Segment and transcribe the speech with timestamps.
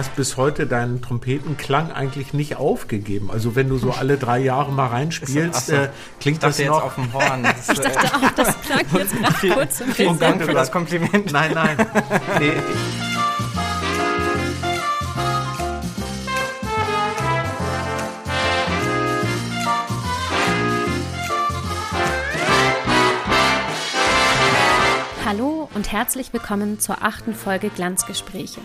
[0.00, 3.30] hast bis heute deinen Trompetenklang eigentlich nicht aufgegeben.
[3.30, 6.84] Also wenn du so alle drei Jahre mal reinspielst, so, äh, klingt das noch...
[6.84, 7.42] auf dem Horn.
[7.42, 10.72] Das ich dachte äh, auch, das klang jetzt gerade kurz im Vielen Dank für das
[10.72, 11.30] Kompliment.
[11.30, 11.76] Nein, nein.
[12.38, 12.52] nee.
[25.26, 28.62] Hallo und herzlich willkommen zur achten Folge Glanzgespräche.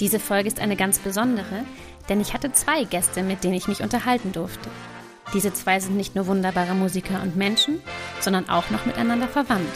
[0.00, 1.64] Diese Folge ist eine ganz besondere,
[2.08, 4.70] denn ich hatte zwei Gäste, mit denen ich mich unterhalten durfte.
[5.34, 7.80] Diese zwei sind nicht nur wunderbare Musiker und Menschen,
[8.18, 9.70] sondern auch noch miteinander verwandt.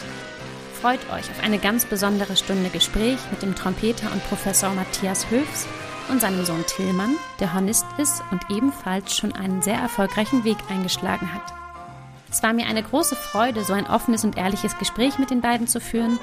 [0.80, 5.66] Freut euch auf eine ganz besondere Stunde Gespräch mit dem Trompeter und Professor Matthias Höfs
[6.10, 11.32] und seinem Sohn Tillmann, der Hornist ist und ebenfalls schon einen sehr erfolgreichen Weg eingeschlagen
[11.32, 11.63] hat.
[12.34, 15.68] Es war mir eine große Freude, so ein offenes und ehrliches Gespräch mit den beiden
[15.68, 16.18] zu führen,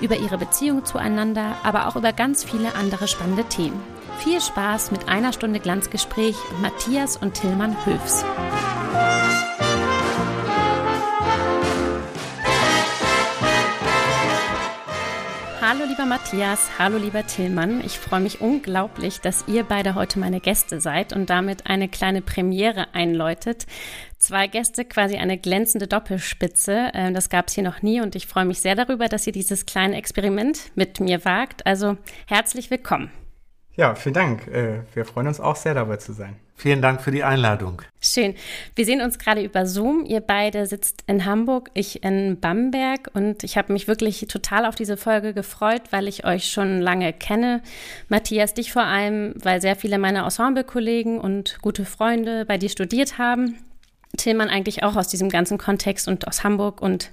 [0.00, 3.78] über ihre Beziehung zueinander, aber auch über ganz viele andere spannende Themen.
[4.20, 8.24] Viel Spaß mit einer Stunde Glanzgespräch Matthias und Tillmann Höfs.
[15.62, 17.82] Hallo lieber Matthias, hallo lieber Tillmann.
[17.84, 22.22] Ich freue mich unglaublich, dass ihr beide heute meine Gäste seid und damit eine kleine
[22.22, 23.66] Premiere einläutet.
[24.16, 26.92] Zwei Gäste, quasi eine glänzende Doppelspitze.
[26.94, 29.34] Ähm, das gab es hier noch nie und ich freue mich sehr darüber, dass ihr
[29.34, 31.66] dieses kleine Experiment mit mir wagt.
[31.66, 33.10] Also herzlich willkommen.
[33.76, 34.48] Ja, vielen Dank.
[34.48, 36.36] Äh, wir freuen uns auch sehr dabei zu sein.
[36.60, 37.80] Vielen Dank für die Einladung.
[38.02, 38.34] Schön.
[38.74, 40.04] Wir sehen uns gerade über Zoom.
[40.04, 44.74] Ihr beide sitzt in Hamburg, ich in Bamberg und ich habe mich wirklich total auf
[44.74, 47.62] diese Folge gefreut, weil ich euch schon lange kenne.
[48.10, 53.16] Matthias, dich vor allem, weil sehr viele meiner Ensemble-Kollegen und gute Freunde bei dir studiert
[53.16, 53.56] haben.
[54.18, 57.10] Tillmann eigentlich auch aus diesem ganzen Kontext und aus Hamburg und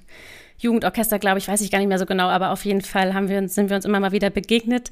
[0.60, 3.30] Jugendorchester, glaube ich, weiß ich gar nicht mehr so genau, aber auf jeden Fall haben
[3.30, 4.90] wir sind wir uns immer mal wieder begegnet.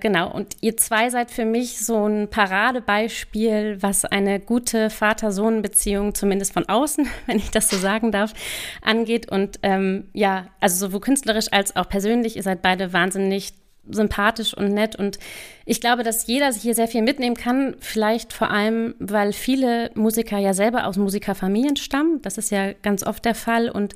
[0.00, 0.30] Genau.
[0.30, 6.68] Und ihr zwei seid für mich so ein Paradebeispiel, was eine gute Vater-Sohn-Beziehung, zumindest von
[6.68, 8.34] außen, wenn ich das so sagen darf,
[8.82, 9.30] angeht.
[9.30, 13.54] Und ähm, ja, also sowohl künstlerisch als auch persönlich, ihr seid beide wahnsinnig
[13.88, 14.96] sympathisch und nett.
[14.96, 15.18] Und
[15.64, 17.76] ich glaube, dass jeder sich hier sehr viel mitnehmen kann.
[17.78, 22.20] Vielleicht vor allem, weil viele Musiker ja selber aus Musikerfamilien stammen.
[22.22, 23.70] Das ist ja ganz oft der Fall.
[23.70, 23.94] Und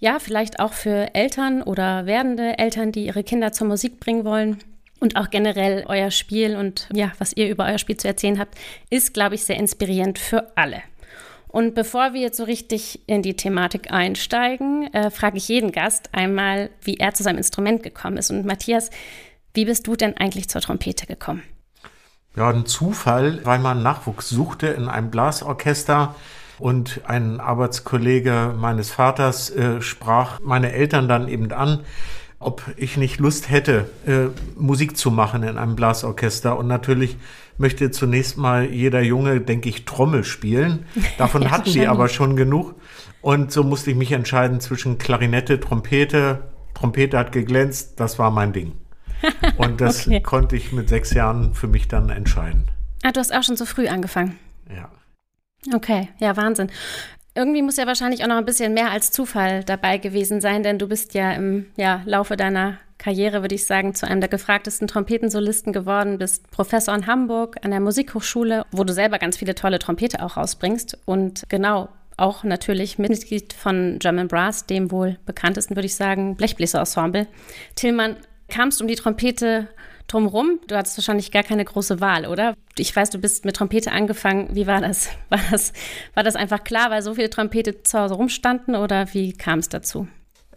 [0.00, 4.58] ja, vielleicht auch für Eltern oder werdende Eltern, die ihre Kinder zur Musik bringen wollen.
[5.00, 8.56] Und auch generell euer Spiel und ja, was ihr über euer Spiel zu erzählen habt,
[8.90, 10.82] ist, glaube ich, sehr inspirierend für alle.
[11.46, 16.10] Und bevor wir jetzt so richtig in die Thematik einsteigen, äh, frage ich jeden Gast
[16.12, 18.30] einmal, wie er zu seinem Instrument gekommen ist.
[18.30, 18.90] Und Matthias,
[19.54, 21.42] wie bist du denn eigentlich zur Trompete gekommen?
[22.36, 26.14] Ja, ein Zufall, weil man Nachwuchs suchte in einem Blasorchester
[26.58, 31.80] und ein Arbeitskollege meines Vaters äh, sprach meine Eltern dann eben an,
[32.40, 36.56] ob ich nicht Lust hätte, äh, Musik zu machen in einem Blasorchester.
[36.56, 37.16] Und natürlich
[37.56, 40.86] möchte zunächst mal jeder Junge, denke ich, Trommel spielen.
[41.16, 42.74] Davon ja, hatten die aber schon genug.
[43.20, 46.44] Und so musste ich mich entscheiden zwischen Klarinette, Trompete.
[46.74, 48.72] Trompete hat geglänzt, das war mein Ding.
[49.56, 50.20] Und das okay.
[50.20, 52.68] konnte ich mit sechs Jahren für mich dann entscheiden.
[53.02, 54.38] Ah, du hast auch schon so früh angefangen.
[54.72, 54.88] Ja.
[55.74, 56.70] Okay, ja, Wahnsinn.
[57.34, 60.78] Irgendwie muss ja wahrscheinlich auch noch ein bisschen mehr als Zufall dabei gewesen sein, denn
[60.78, 64.88] du bist ja im ja, Laufe deiner Karriere, würde ich sagen, zu einem der gefragtesten
[64.88, 69.78] Trompetensolisten geworden, bist Professor in Hamburg an der Musikhochschule, wo du selber ganz viele tolle
[69.78, 75.86] Trompete auch rausbringst und genau auch natürlich Mitglied von German Brass, dem wohl bekanntesten, würde
[75.86, 77.28] ich sagen, Blechbläser-Ensemble.
[77.76, 78.16] Tillmann,
[78.48, 79.68] kamst um die Trompete
[80.08, 80.58] drumherum?
[80.66, 82.54] Du hattest wahrscheinlich gar keine große Wahl, oder?
[82.78, 84.48] Ich weiß, du bist mit Trompete angefangen.
[84.52, 85.10] Wie war das?
[85.28, 85.72] War das,
[86.14, 89.68] war das einfach klar, weil so viele Trompete zu Hause rumstanden oder wie kam es
[89.68, 90.08] dazu?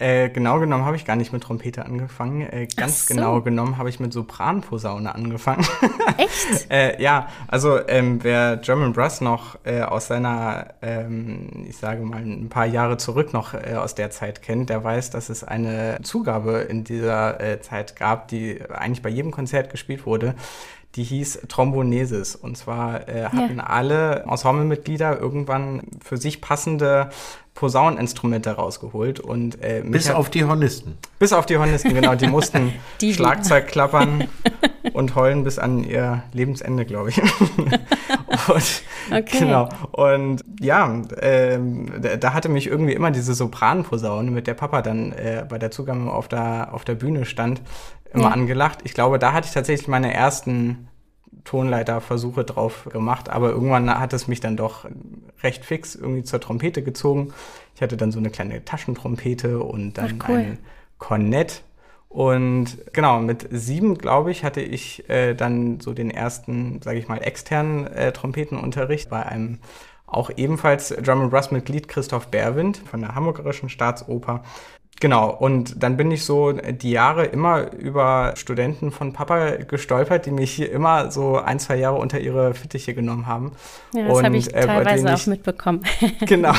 [0.02, 2.42] Äh, genau genommen habe ich gar nicht mit Trompete angefangen.
[2.42, 3.14] Äh, ganz so.
[3.14, 5.64] genau genommen habe ich mit Sopranposaune angefangen.
[6.18, 6.72] Echt?
[6.72, 12.24] äh, ja, also ähm, wer German Brass noch äh, aus seiner, ähm, ich sage mal,
[12.24, 16.00] ein paar Jahre zurück noch äh, aus der Zeit kennt, der weiß, dass es eine
[16.02, 20.34] Zugabe in dieser äh, Zeit gab, die eigentlich bei jedem Konzert gespielt wurde
[20.96, 22.36] die hieß Trombonesis.
[22.36, 23.64] Und zwar äh, hatten ja.
[23.64, 27.10] alle Ensemblemitglieder irgendwann für sich passende
[27.62, 30.98] Posauneninstrumente rausgeholt und äh, bis auf die Hornisten.
[31.20, 32.16] Bis auf die Hornisten, genau.
[32.16, 34.28] Die mussten die Schlagzeug klappern
[34.94, 37.22] und heulen bis an ihr Lebensende, glaube ich.
[38.48, 38.82] und,
[39.12, 39.38] okay.
[39.38, 39.70] Genau.
[39.92, 41.60] Und ja, äh,
[42.20, 46.12] da hatte mich irgendwie immer diese Sopranposaune, mit der Papa dann äh, bei der Zugabe
[46.12, 47.62] auf der, auf der Bühne stand,
[48.12, 48.30] immer ja.
[48.30, 48.80] angelacht.
[48.86, 50.88] Ich glaube, da hatte ich tatsächlich meine ersten
[51.44, 54.86] Tonleiterversuche drauf gemacht, aber irgendwann hat es mich dann doch
[55.44, 57.34] recht fix irgendwie zur Trompete gezogen.
[57.76, 60.38] Ich hatte dann so eine kleine Taschentrompete und dann Ach, cool.
[60.38, 60.58] ein
[60.98, 61.64] Kornett
[62.10, 67.08] Und genau, mit sieben, glaube ich, hatte ich äh, dann so den ersten, sage ich
[67.08, 69.60] mal, externen äh, Trompetenunterricht bei einem
[70.06, 74.44] auch ebenfalls Drum and Brass Mitglied Christoph Berwind von der Hamburgerischen Staatsoper.
[75.02, 80.32] Genau, und dann bin ich so die Jahre immer über Studenten von Papa gestolpert, die
[80.32, 83.52] mich hier immer so ein, zwei Jahre unter ihre Fittiche genommen haben.
[83.96, 85.84] Ja, das habe ich äh, teilweise auch mitbekommen.
[86.28, 86.54] Genau.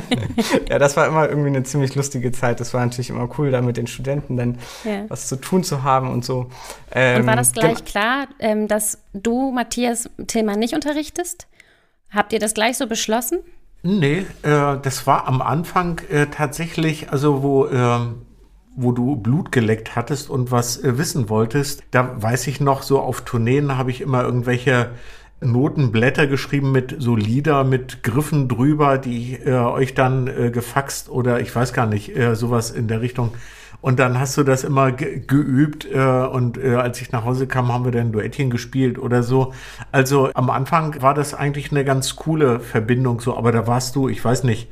[0.68, 2.58] ja, das war immer irgendwie eine ziemlich lustige Zeit.
[2.58, 5.04] Das war natürlich immer cool, da mit den Studenten dann ja.
[5.08, 6.50] was zu tun zu haben und so.
[6.92, 11.46] Ähm, und war das gleich klar, ähm, dass du, Matthias Tillmann, nicht unterrichtest?
[12.10, 13.38] Habt ihr das gleich so beschlossen?
[13.82, 17.98] Nee, äh, das war am Anfang äh, tatsächlich, also wo, äh,
[18.76, 21.84] wo du Blut geleckt hattest und was äh, wissen wolltest.
[21.92, 24.90] Da weiß ich noch, so auf Tourneen habe ich immer irgendwelche
[25.40, 31.40] Notenblätter geschrieben mit so Lieder mit Griffen drüber, die äh, euch dann äh, gefaxt oder
[31.40, 33.32] ich weiß gar nicht, sowas in der Richtung
[33.80, 37.46] und dann hast du das immer ge geübt äh, und äh, als ich nach Hause
[37.46, 39.52] kam, haben wir dann Duettchen gespielt oder so.
[39.92, 44.08] Also am Anfang war das eigentlich eine ganz coole Verbindung so, aber da warst du,
[44.08, 44.68] ich weiß nicht,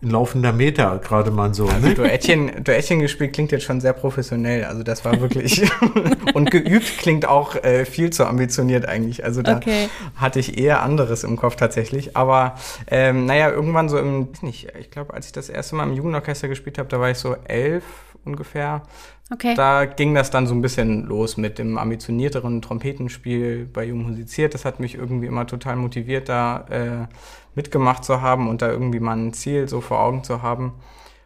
[0.00, 1.66] ein laufender Meter gerade mal so.
[1.66, 1.94] Also ne?
[1.94, 4.64] Duettchen, Duettchen gespielt klingt jetzt schon sehr professionell.
[4.64, 5.68] Also das war wirklich
[6.34, 9.24] und geübt klingt auch äh, viel zu ambitioniert eigentlich.
[9.24, 9.88] Also da okay.
[10.14, 12.16] hatte ich eher anderes im Kopf tatsächlich.
[12.16, 12.54] Aber
[12.88, 16.46] ähm, naja, irgendwann so im, nicht, ich glaube, als ich das erste Mal im Jugendorchester
[16.46, 17.82] gespielt habe, da war ich so elf
[18.28, 18.82] ungefähr.
[19.30, 19.54] Okay.
[19.54, 24.54] Da ging das dann so ein bisschen los mit dem ambitionierteren Trompetenspiel bei Jung musiziert.
[24.54, 27.14] Das hat mich irgendwie immer total motiviert, da äh,
[27.54, 30.74] mitgemacht zu haben und da irgendwie mal ein Ziel so vor Augen zu haben.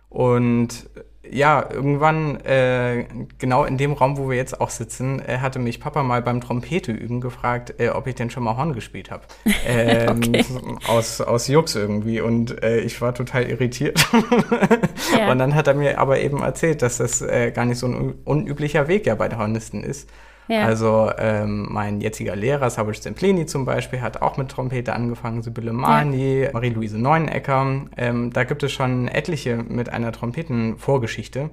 [0.09, 0.89] Und
[1.31, 3.07] ja, irgendwann, äh,
[3.39, 6.41] genau in dem Raum, wo wir jetzt auch sitzen, äh, hatte mich Papa mal beim
[6.41, 9.25] Trompete üben gefragt, äh, ob ich denn schon mal Horn gespielt habe.
[9.65, 10.45] Ähm, okay.
[10.89, 12.21] aus, aus Jux irgendwie.
[12.21, 14.05] Und äh, ich war total irritiert.
[15.17, 15.31] ja.
[15.31, 18.15] Und dann hat er mir aber eben erzählt, dass das äh, gar nicht so ein
[18.25, 20.09] unüblicher Weg ja bei den Hornisten ist.
[20.53, 20.67] Ja.
[20.67, 25.73] Also ähm, mein jetziger Lehrer, Savage Zempleni zum Beispiel, hat auch mit Trompete angefangen, Sibylle
[25.73, 26.51] Mani, ja.
[26.53, 27.87] Marie-Louise Neunecker.
[27.97, 31.49] Ähm, da gibt es schon etliche mit einer Trompetenvorgeschichte.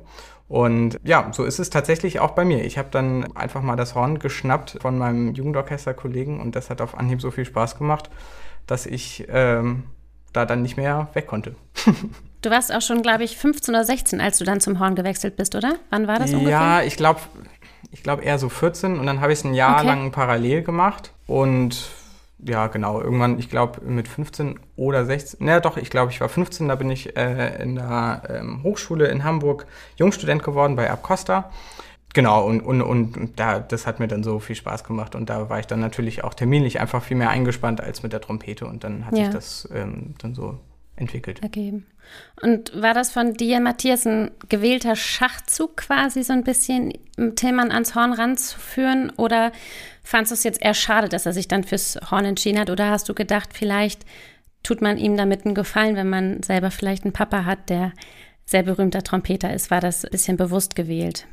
[0.49, 2.65] Und ja, so ist es tatsächlich auch bei mir.
[2.65, 6.97] Ich habe dann einfach mal das Horn geschnappt von meinem Jugendorchesterkollegen und das hat auf
[6.97, 8.09] Anhieb so viel Spaß gemacht,
[8.67, 9.83] dass ich ähm,
[10.33, 11.55] da dann nicht mehr weg konnte.
[12.41, 15.35] Du warst auch schon, glaube ich, 15 oder 16, als du dann zum Horn gewechselt
[15.35, 15.75] bist, oder?
[15.89, 16.51] Wann war das ungefähr?
[16.51, 17.19] Ja, ich glaube,
[17.91, 19.87] ich glaube eher so 14 und dann habe ich es ein Jahr okay.
[19.87, 21.89] lang parallel gemacht und
[22.41, 26.29] ja, genau, irgendwann, ich glaube mit 15 oder 16, naja doch, ich glaube, ich war
[26.29, 29.65] 15, da bin ich äh, in der ähm, Hochschule in Hamburg
[29.97, 31.51] Jungstudent geworden bei Abcosta.
[32.13, 35.49] Genau, und, und, und da, das hat mir dann so viel Spaß gemacht und da
[35.49, 38.83] war ich dann natürlich auch terminlich einfach viel mehr eingespannt als mit der Trompete und
[38.83, 39.25] dann hat ja.
[39.25, 40.57] sich das ähm, dann so
[40.99, 41.41] entwickelt.
[41.41, 41.85] Ergeben.
[42.41, 46.93] Und war das von dir, Matthias, ein gewählter Schachzug quasi so ein bisschen
[47.35, 49.11] Tillmann ans Horn ranzuführen?
[49.17, 49.51] Oder
[50.03, 52.69] fandest du es jetzt eher schade, dass er sich dann fürs Horn entschieden hat?
[52.69, 54.05] Oder hast du gedacht, vielleicht
[54.63, 57.93] tut man ihm damit einen Gefallen, wenn man selber vielleicht einen Papa hat, der
[58.45, 59.71] sehr berühmter Trompeter ist?
[59.71, 61.27] War das ein bisschen bewusst gewählt?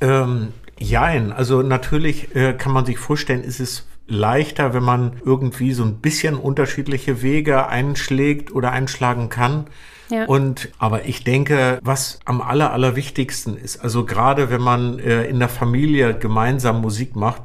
[0.00, 5.72] Ähm, jein, also natürlich äh, kann man sich vorstellen, ist es leichter, wenn man irgendwie
[5.72, 9.66] so ein bisschen unterschiedliche Wege einschlägt oder einschlagen kann.
[10.10, 10.26] Ja.
[10.26, 15.38] Und aber ich denke, was am aller allerwichtigsten ist, also gerade wenn man äh, in
[15.38, 17.42] der Familie gemeinsam Musik macht,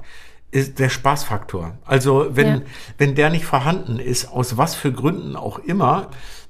[0.51, 1.77] ist der Spaßfaktor.
[1.85, 2.61] Also wenn ja.
[2.97, 6.09] wenn der nicht vorhanden ist, aus was für Gründen auch immer,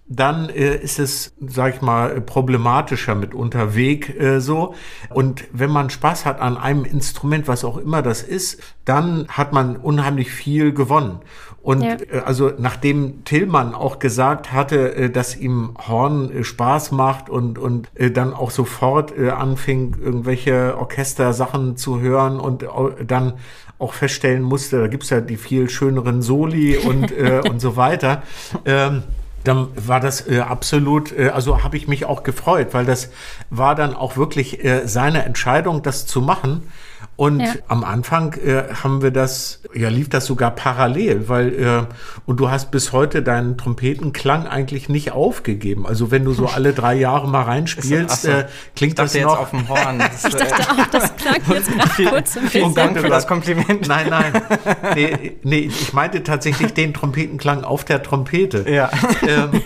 [0.09, 4.73] dann äh, ist es, sag ich mal, problematischer mit unterwegs äh, so.
[5.09, 9.51] Und wenn man Spaß hat an einem Instrument, was auch immer das ist, dann hat
[9.51, 11.19] man unheimlich viel gewonnen.
[11.61, 11.97] Und ja.
[12.09, 17.59] äh, also nachdem Tillmann auch gesagt hatte, äh, dass ihm Horn äh, Spaß macht und,
[17.59, 22.67] und äh, dann auch sofort äh, anfing, irgendwelche Orchestersachen zu hören und äh,
[23.05, 23.33] dann
[23.79, 28.23] auch feststellen musste, da gibt's ja die viel schöneren Soli und, äh, und so weiter.
[28.65, 29.03] Ähm,
[29.47, 33.09] dann war das äh, absolut, äh, also habe ich mich auch gefreut, weil das
[33.49, 36.69] war dann auch wirklich äh, seine Entscheidung, das zu machen.
[37.17, 37.55] Und ja.
[37.67, 41.83] am Anfang äh, haben wir das, ja, lief das sogar parallel, weil, äh,
[42.27, 45.87] und du hast bis heute deinen Trompetenklang eigentlich nicht aufgegeben.
[45.87, 48.45] Also wenn du so alle drei Jahre mal reinspielst, so, äh,
[48.75, 49.39] klingt das noch.
[49.39, 49.97] auf dem Horn.
[50.07, 53.87] Das, ich dachte auch, das klang jetzt gerade kurz ein Vielen Dank für das Kompliment.
[53.87, 54.33] Nein, nein.
[54.95, 58.69] Nee, nee, ich meinte tatsächlich den Trompetenklang auf der Trompete.
[58.69, 58.89] Ja.
[59.27, 59.61] Ähm,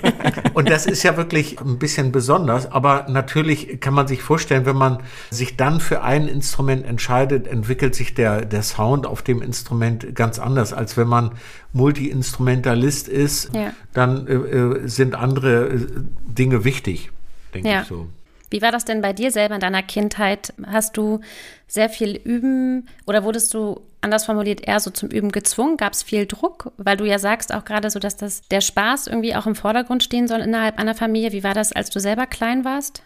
[0.54, 4.78] und das ist ja wirklich ein bisschen besonders, aber natürlich kann man sich vorstellen, wenn
[4.78, 10.16] man sich dann für ein Instrument entscheidet, entwickelt sich der, der Sound auf dem Instrument
[10.16, 11.32] ganz anders, als wenn man
[11.74, 13.54] Multi-Instrumentalist ist.
[13.56, 13.74] Ja.
[13.94, 15.88] Dann äh, äh sind andere äh,
[16.26, 17.12] Dinge wichtig,
[17.54, 17.82] denke ja.
[17.82, 18.08] ich so.
[18.52, 20.54] Wie war das denn bei dir selber in deiner Kindheit?
[20.68, 21.22] Hast du
[21.68, 25.78] sehr viel üben oder wurdest du anders formuliert eher so zum Üben gezwungen?
[25.78, 26.72] Gab es viel Druck?
[26.78, 30.04] Weil du ja sagst auch gerade so, dass das der Spaß irgendwie auch im Vordergrund
[30.04, 31.32] stehen soll innerhalb einer Familie.
[31.32, 33.04] Wie war das, als du selber klein warst?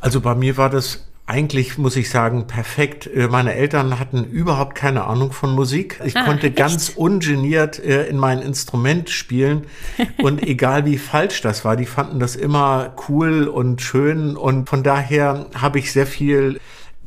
[0.00, 3.06] Also bei mir war das eigentlich, muss ich sagen, perfekt.
[3.06, 6.00] Äh, meine Eltern hatten überhaupt keine Ahnung von Musik.
[6.04, 6.56] Ich ah, konnte echt?
[6.56, 9.66] ganz ungeniert äh, in mein Instrument spielen.
[10.22, 14.36] Und egal wie falsch das war, die fanden das immer cool und schön.
[14.36, 16.60] Und von daher habe ich sehr viel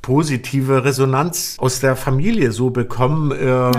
[0.07, 3.71] positive Resonanz aus der Familie so bekommen äh,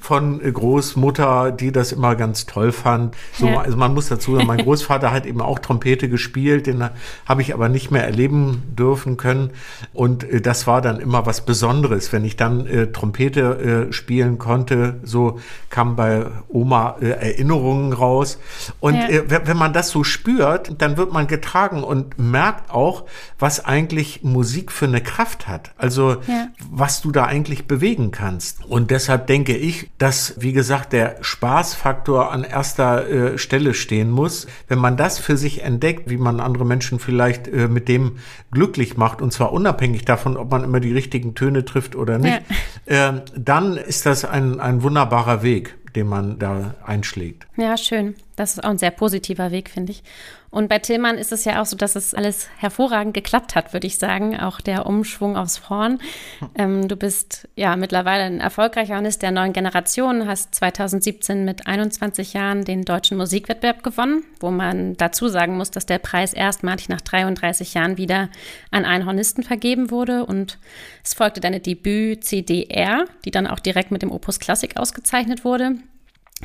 [0.00, 3.14] von Großmutter, die das immer ganz toll fand.
[3.32, 3.60] So, ja.
[3.60, 6.82] Also man muss dazu sagen, mein Großvater hat eben auch Trompete gespielt, den
[7.26, 9.50] habe ich aber nicht mehr erleben dürfen können.
[9.92, 14.38] Und äh, das war dann immer was Besonderes, wenn ich dann äh, Trompete äh, spielen
[14.38, 14.98] konnte.
[15.04, 15.38] So
[15.70, 18.40] kam bei Oma äh, Erinnerungen raus.
[18.80, 19.08] Und ja.
[19.10, 23.04] Äh, wenn man das so spürt, dann wird man getragen und merkt auch,
[23.38, 25.74] was eigentlich Musik für eine Kraft hat hat.
[25.78, 26.48] Also ja.
[26.70, 28.64] was du da eigentlich bewegen kannst.
[28.64, 34.46] Und deshalb denke ich, dass, wie gesagt, der Spaßfaktor an erster äh, Stelle stehen muss.
[34.66, 38.18] Wenn man das für sich entdeckt, wie man andere Menschen vielleicht äh, mit dem
[38.50, 42.42] glücklich macht, und zwar unabhängig davon, ob man immer die richtigen Töne trifft oder nicht,
[42.86, 43.10] ja.
[43.10, 47.46] äh, dann ist das ein, ein wunderbarer Weg den man da einschlägt.
[47.56, 48.14] Ja, schön.
[48.36, 50.02] Das ist auch ein sehr positiver Weg, finde ich.
[50.50, 53.86] Und bei Tillmann ist es ja auch so, dass es alles hervorragend geklappt hat, würde
[53.86, 54.38] ich sagen.
[54.38, 55.98] Auch der Umschwung aufs Horn.
[56.54, 62.32] Ähm, du bist ja mittlerweile ein erfolgreicher Hornist der neuen Generation, hast 2017 mit 21
[62.32, 67.00] Jahren den deutschen Musikwettbewerb gewonnen, wo man dazu sagen muss, dass der Preis erstmalig nach
[67.00, 68.28] 33 Jahren wieder
[68.70, 70.24] an einen Hornisten vergeben wurde.
[70.24, 70.58] Und
[71.04, 75.76] es folgte deine Debüt CDR, die dann auch direkt mit dem Opus Classic ausgezeichnet wurde.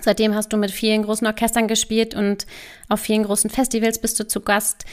[0.01, 2.47] Seitdem hast du mit vielen großen Orchestern gespielt und
[2.89, 4.85] auf vielen großen Festivals bist du zu Gast.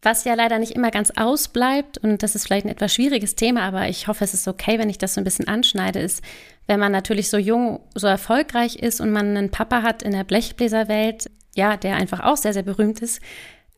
[0.00, 3.62] Was ja leider nicht immer ganz ausbleibt, und das ist vielleicht ein etwas schwieriges Thema,
[3.62, 6.22] aber ich hoffe, es ist okay, wenn ich das so ein bisschen anschneide, ist,
[6.68, 10.22] wenn man natürlich so jung, so erfolgreich ist und man einen Papa hat in der
[10.22, 13.20] Blechbläserwelt, ja, der einfach auch sehr, sehr berühmt ist.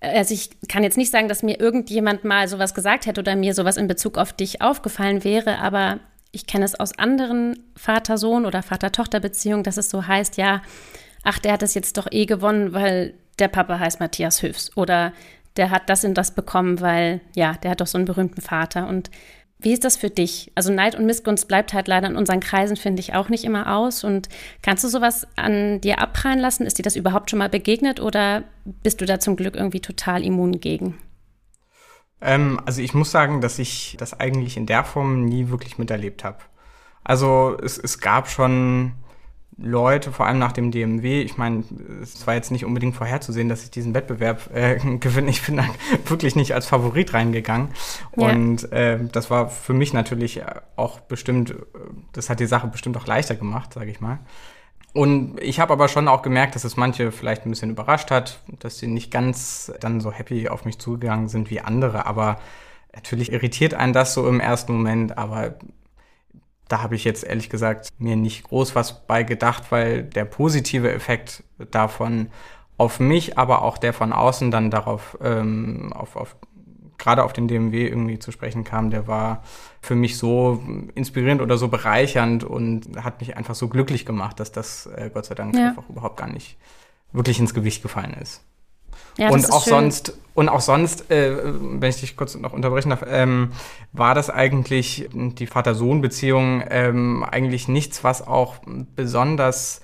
[0.00, 3.54] Also ich kann jetzt nicht sagen, dass mir irgendjemand mal sowas gesagt hätte oder mir
[3.54, 6.00] sowas in Bezug auf dich aufgefallen wäre, aber
[6.32, 10.62] ich kenne es aus anderen Vater-Sohn- oder Vater-Tochter-Beziehungen, dass es so heißt, ja,
[11.24, 14.76] ach, der hat es jetzt doch eh gewonnen, weil der Papa heißt Matthias Höfs.
[14.76, 15.12] Oder
[15.56, 18.86] der hat das und das bekommen, weil, ja, der hat doch so einen berühmten Vater.
[18.86, 19.10] Und
[19.58, 20.52] wie ist das für dich?
[20.54, 23.76] Also Neid und Missgunst bleibt halt leider in unseren Kreisen, finde ich, auch nicht immer
[23.76, 24.04] aus.
[24.04, 24.28] Und
[24.62, 26.64] kannst du sowas an dir abprallen lassen?
[26.64, 28.44] Ist dir das überhaupt schon mal begegnet oder
[28.82, 30.96] bist du da zum Glück irgendwie total immun gegen?
[32.20, 36.24] Ähm, also ich muss sagen, dass ich das eigentlich in der Form nie wirklich miterlebt
[36.24, 36.38] habe.
[37.02, 38.92] Also es, es gab schon
[39.62, 41.64] Leute, vor allem nach dem DMW, ich meine,
[42.02, 45.30] es war jetzt nicht unbedingt vorherzusehen, dass ich diesen Wettbewerb äh, gewinne.
[45.30, 45.66] Ich bin da
[46.06, 47.68] wirklich nicht als Favorit reingegangen.
[48.16, 48.28] Ja.
[48.28, 50.42] Und äh, das war für mich natürlich
[50.76, 51.54] auch bestimmt,
[52.12, 54.18] das hat die Sache bestimmt auch leichter gemacht, sage ich mal.
[54.92, 58.40] Und ich habe aber schon auch gemerkt, dass es manche vielleicht ein bisschen überrascht hat,
[58.58, 62.06] dass sie nicht ganz dann so happy auf mich zugegangen sind wie andere.
[62.06, 62.40] Aber
[62.94, 65.54] natürlich irritiert einen das so im ersten Moment, aber
[66.66, 70.92] da habe ich jetzt ehrlich gesagt mir nicht groß was bei gedacht, weil der positive
[70.92, 72.28] Effekt davon
[72.76, 76.36] auf mich, aber auch der von außen dann darauf, ähm, auf, auf
[76.96, 79.42] gerade auf den DMW irgendwie zu sprechen kam, der war
[79.82, 80.62] für mich so
[80.94, 85.26] inspirierend oder so bereichernd und hat mich einfach so glücklich gemacht, dass das äh, Gott
[85.26, 85.68] sei Dank ja.
[85.68, 86.58] einfach überhaupt gar nicht
[87.12, 88.42] wirklich ins Gewicht gefallen ist.
[89.16, 93.04] Ja, und auch sonst und auch sonst, äh, wenn ich dich kurz noch unterbrechen darf,
[93.06, 93.52] ähm,
[93.92, 98.56] war das eigentlich die Vater-Sohn-Beziehung ähm, eigentlich nichts, was auch
[98.94, 99.80] besonders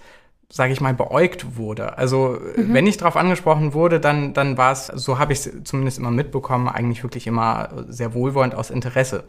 [0.49, 1.99] sage ich mal, beäugt wurde.
[1.99, 2.73] Also mhm.
[2.73, 6.13] wenn ich darauf angesprochen wurde, dann, dann war es, so habe ich es zumindest immer
[6.13, 9.25] mitbekommen, eigentlich wirklich immer sehr wohlwollend aus Interesse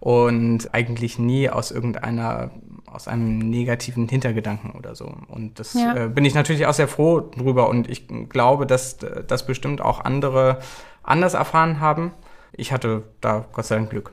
[0.00, 2.50] und eigentlich nie aus irgendeiner,
[2.86, 5.12] aus einem negativen Hintergedanken oder so.
[5.28, 6.04] Und das ja.
[6.04, 10.00] äh, bin ich natürlich auch sehr froh drüber und ich glaube, dass das bestimmt auch
[10.00, 10.58] andere
[11.02, 12.12] anders erfahren haben.
[12.52, 14.12] Ich hatte da Gott sei Dank Glück.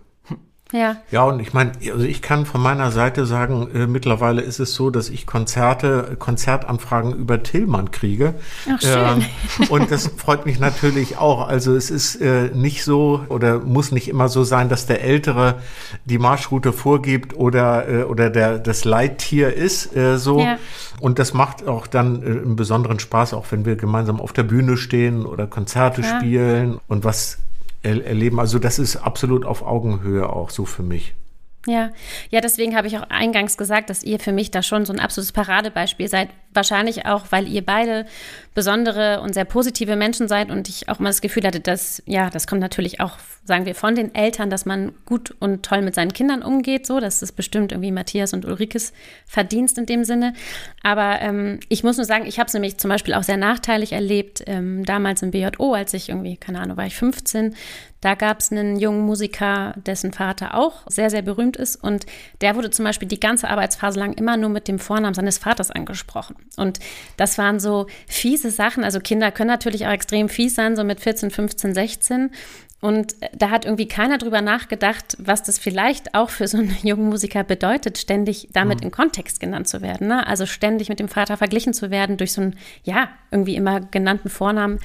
[0.71, 0.97] Ja.
[1.11, 4.73] Ja, und ich meine, also ich kann von meiner Seite sagen, äh, mittlerweile ist es
[4.73, 8.33] so, dass ich Konzerte, Konzertanfragen über Tillmann kriege.
[8.67, 9.21] Ach, schön.
[9.61, 11.47] Äh, und das freut mich natürlich auch.
[11.47, 15.59] Also es ist äh, nicht so oder muss nicht immer so sein, dass der Ältere
[16.05, 20.39] die Marschroute vorgibt oder, äh, oder der, das Leittier ist äh, so.
[20.39, 20.57] Ja.
[20.99, 24.43] Und das macht auch dann äh, einen besonderen Spaß, auch wenn wir gemeinsam auf der
[24.43, 26.17] Bühne stehen oder Konzerte ja.
[26.17, 27.37] spielen und was
[27.85, 28.39] erleben.
[28.39, 31.13] Also das ist absolut auf Augenhöhe auch so für mich.
[31.67, 31.91] Ja,
[32.29, 34.99] ja, deswegen habe ich auch eingangs gesagt, dass ihr für mich da schon so ein
[34.99, 38.05] absolutes Paradebeispiel seid, wahrscheinlich auch, weil ihr beide
[38.55, 42.29] besondere und sehr positive Menschen seid und ich auch mal das Gefühl hatte, dass, ja,
[42.29, 45.93] das kommt natürlich auch, sagen wir, von den Eltern, dass man gut und toll mit
[45.93, 46.87] seinen Kindern umgeht.
[46.87, 48.93] So, das ist bestimmt irgendwie Matthias und Ulrikes
[49.27, 50.33] Verdienst in dem Sinne.
[50.81, 53.91] Aber ähm, ich muss nur sagen, ich habe es nämlich zum Beispiel auch sehr nachteilig
[53.91, 57.55] erlebt, ähm, damals im BJO, als ich irgendwie, keine Ahnung, war ich 15.
[58.05, 61.75] Da gab es einen jungen Musiker, dessen Vater auch sehr, sehr berühmt ist.
[61.75, 62.05] Und
[62.41, 65.71] der wurde zum Beispiel die ganze Arbeitsphase lang immer nur mit dem Vornamen seines Vaters
[65.71, 66.35] angesprochen.
[66.55, 66.79] Und
[67.17, 68.83] das waren so fiese Sachen.
[68.83, 72.31] Also Kinder können natürlich auch extrem fies sein, so mit 14, 15, 16.
[72.81, 77.09] Und da hat irgendwie keiner drüber nachgedacht, was das vielleicht auch für so einen jungen
[77.09, 78.85] Musiker bedeutet, ständig damit mhm.
[78.85, 80.07] in Kontext genannt zu werden.
[80.07, 80.27] Ne?
[80.27, 84.29] Also ständig mit dem Vater verglichen zu werden durch so einen, ja, irgendwie immer genannten
[84.29, 84.79] Vornamen.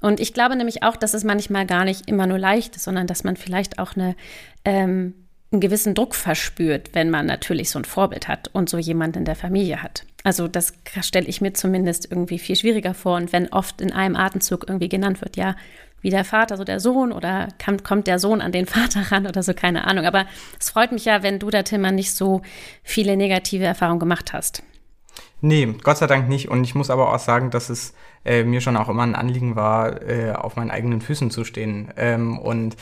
[0.00, 3.06] Und ich glaube nämlich auch, dass es manchmal gar nicht immer nur leicht ist, sondern
[3.06, 4.16] dass man vielleicht auch eine,
[4.64, 5.14] ähm,
[5.52, 9.24] einen gewissen Druck verspürt, wenn man natürlich so ein Vorbild hat und so jemand in
[9.24, 10.04] der Familie hat.
[10.22, 13.16] Also das stelle ich mir zumindest irgendwie viel schwieriger vor.
[13.16, 15.56] Und wenn oft in einem Atemzug irgendwie genannt wird, ja,
[16.02, 19.26] wie der Vater, so der Sohn oder kann, kommt der Sohn an den Vater ran
[19.26, 20.06] oder so, keine Ahnung.
[20.06, 20.26] Aber
[20.58, 22.42] es freut mich ja, wenn du da, Timmer, nicht so
[22.82, 24.62] viele negative Erfahrungen gemacht hast.
[25.42, 26.48] Nee, Gott sei Dank nicht.
[26.48, 29.56] Und ich muss aber auch sagen, dass es äh, mir schon auch immer ein Anliegen
[29.56, 31.92] war, äh, auf meinen eigenen Füßen zu stehen.
[31.96, 32.76] Ähm, und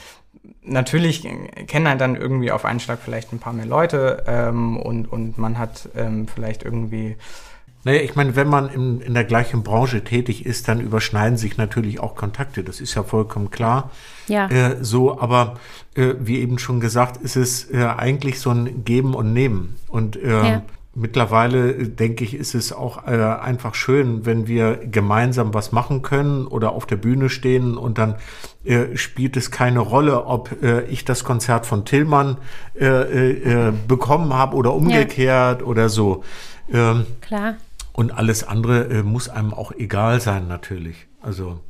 [0.62, 1.26] natürlich
[1.66, 5.38] kennen einen dann irgendwie auf einen Schlag vielleicht ein paar mehr Leute ähm, und, und
[5.38, 7.16] man hat ähm, vielleicht irgendwie
[7.84, 11.56] naja, ich meine, wenn man in, in der gleichen Branche tätig ist, dann überschneiden sich
[11.56, 12.64] natürlich auch Kontakte.
[12.64, 13.90] Das ist ja vollkommen klar.
[14.26, 14.48] Ja.
[14.48, 15.58] Äh, so, aber
[15.94, 19.76] äh, wie eben schon gesagt, ist es äh, eigentlich so ein Geben und Nehmen.
[19.86, 20.62] Und äh, ja.
[21.00, 26.02] Mittlerweile äh, denke ich, ist es auch äh, einfach schön, wenn wir gemeinsam was machen
[26.02, 28.16] können oder auf der Bühne stehen und dann
[28.64, 32.38] äh, spielt es keine Rolle, ob äh, ich das Konzert von Tillmann
[32.78, 35.66] äh, äh, bekommen habe oder umgekehrt ja.
[35.66, 36.24] oder so.
[36.72, 37.54] Ähm, Klar.
[37.92, 41.06] Und alles andere muss einem auch egal sein, natürlich.
[41.20, 41.60] Also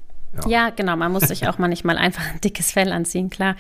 [0.47, 0.67] ja.
[0.67, 0.71] ja.
[0.71, 0.97] genau.
[0.97, 3.57] Man muss sich auch manchmal einfach ein dickes Fell anziehen, klar.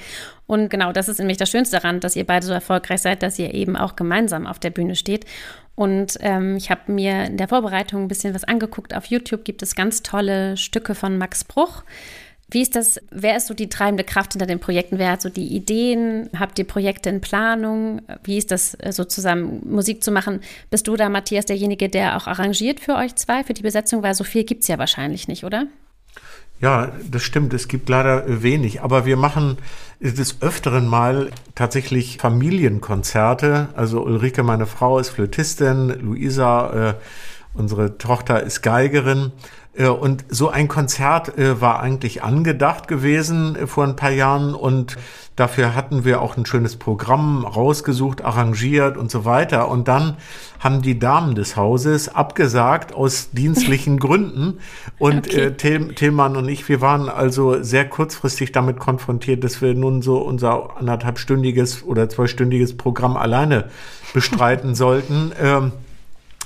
[0.46, 3.38] Und genau, das ist nämlich das Schönste daran, dass ihr beide so erfolgreich seid, dass
[3.38, 5.26] ihr eben auch gemeinsam auf der Bühne steht.
[5.74, 8.94] Und ähm, ich habe mir in der Vorbereitung ein bisschen was angeguckt.
[8.94, 11.84] Auf YouTube gibt es ganz tolle Stücke von Max Bruch.
[12.50, 12.98] Wie ist das?
[13.10, 14.98] Wer ist so die treibende Kraft hinter den Projekten?
[14.98, 16.30] Wer hat so die Ideen?
[16.38, 18.00] Habt ihr Projekte in Planung?
[18.24, 20.40] Wie ist das, äh, so zusammen Musik zu machen?
[20.70, 24.02] Bist du da, Matthias, derjenige, der auch arrangiert für euch zwei, für die Besetzung?
[24.02, 25.66] Weil so viel gibt es ja wahrscheinlich nicht, oder?
[26.60, 27.54] Ja, das stimmt.
[27.54, 28.82] Es gibt leider wenig.
[28.82, 29.58] Aber wir machen
[30.00, 33.68] des Öfteren mal tatsächlich Familienkonzerte.
[33.74, 35.88] Also Ulrike, meine Frau, ist Flötistin.
[36.00, 36.94] Luisa, äh,
[37.54, 39.32] unsere Tochter, ist Geigerin.
[39.78, 44.54] Äh, und so ein Konzert äh, war eigentlich angedacht gewesen äh, vor ein paar Jahren
[44.54, 44.96] und
[45.36, 49.68] dafür hatten wir auch ein schönes Programm rausgesucht, arrangiert und so weiter.
[49.68, 50.16] Und dann
[50.58, 54.58] haben die Damen des Hauses abgesagt aus dienstlichen Gründen.
[54.98, 55.40] Und okay.
[55.40, 60.02] äh, Till, Tillmann und ich, wir waren also sehr kurzfristig damit konfrontiert, dass wir nun
[60.02, 63.70] so unser anderthalbstündiges oder zweistündiges Programm alleine
[64.12, 65.32] bestreiten sollten.
[65.40, 65.72] Ähm,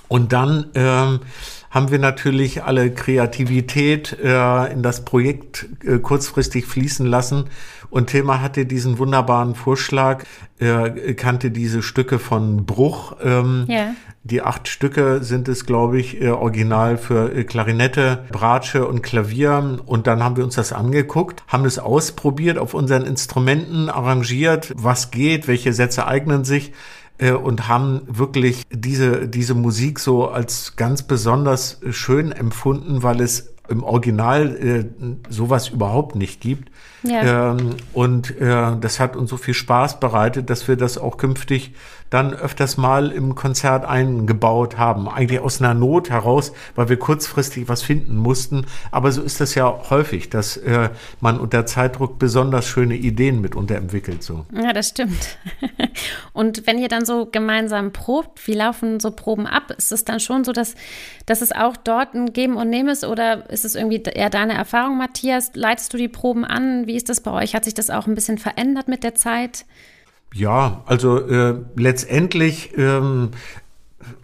[0.09, 1.21] und dann ähm,
[1.73, 7.47] haben wir natürlich alle Kreativität äh, in das Projekt äh, kurzfristig fließen lassen.
[7.89, 10.25] Und Thema hatte diesen wunderbaren Vorschlag,
[10.59, 13.17] er kannte diese Stücke von Bruch.
[13.23, 13.95] Ähm, ja.
[14.23, 19.81] Die acht Stücke sind es, glaube ich, äh, original für äh, Klarinette, Bratsche und Klavier.
[19.85, 25.11] Und dann haben wir uns das angeguckt, haben es ausprobiert, auf unseren Instrumenten arrangiert, was
[25.11, 26.73] geht, welche Sätze eignen sich
[27.23, 33.55] äh, und haben wirklich diese, diese Musik so als ganz besonders schön empfunden, weil es
[33.69, 34.85] im Original äh,
[35.31, 36.71] sowas überhaupt nicht gibt.
[37.03, 37.53] Ja.
[37.53, 41.73] Ähm, und äh, das hat uns so viel Spaß bereitet, dass wir das auch künftig
[42.13, 45.09] dann öfters mal im Konzert eingebaut haben.
[45.09, 48.67] Eigentlich aus einer Not heraus, weil wir kurzfristig was finden mussten.
[48.91, 53.77] Aber so ist das ja häufig, dass äh, man unter Zeitdruck besonders schöne Ideen mitunter
[53.77, 54.23] entwickelt.
[54.23, 54.45] So.
[54.53, 55.39] Ja, das stimmt.
[56.35, 59.71] Und wenn ihr dann so gemeinsam probt, wie laufen so Proben ab?
[59.79, 60.75] Ist es dann schon so, dass,
[61.25, 63.05] dass es auch dort ein Geben und Nehmen ist?
[63.05, 65.53] Oder ist es irgendwie eher deine Erfahrung, Matthias?
[65.55, 66.87] Leitest du die Proben an?
[66.87, 67.55] Wie ist das bei euch?
[67.55, 69.65] Hat sich das auch ein bisschen verändert mit der Zeit?
[70.35, 73.31] Ja, also äh, letztendlich ähm,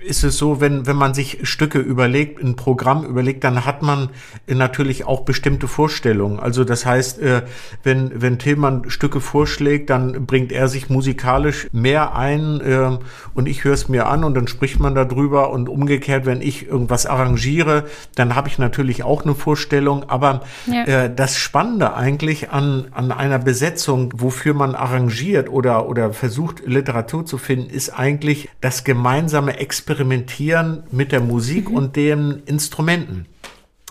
[0.09, 4.11] ist es so, wenn, wenn man sich Stücke überlegt, ein Programm überlegt, dann hat man
[4.47, 6.41] natürlich auch bestimmte Vorstellungen.
[6.41, 7.43] Also das heißt, äh,
[7.83, 12.99] wenn, wenn Tillmann Stücke vorschlägt, dann bringt er sich musikalisch mehr ein äh,
[13.35, 16.67] und ich höre es mir an und dann spricht man darüber und umgekehrt, wenn ich
[16.67, 20.09] irgendwas arrangiere, dann habe ich natürlich auch eine Vorstellung.
[20.09, 20.85] Aber ja.
[20.85, 27.27] Äh, das Spannende eigentlich an, an einer Besetzung, wofür man arrangiert oder, oder versucht, Literatur
[27.27, 29.59] zu finden, ist eigentlich das gemeinsame
[29.99, 31.77] experimentieren mit der Musik mhm.
[31.77, 33.27] und den Instrumenten.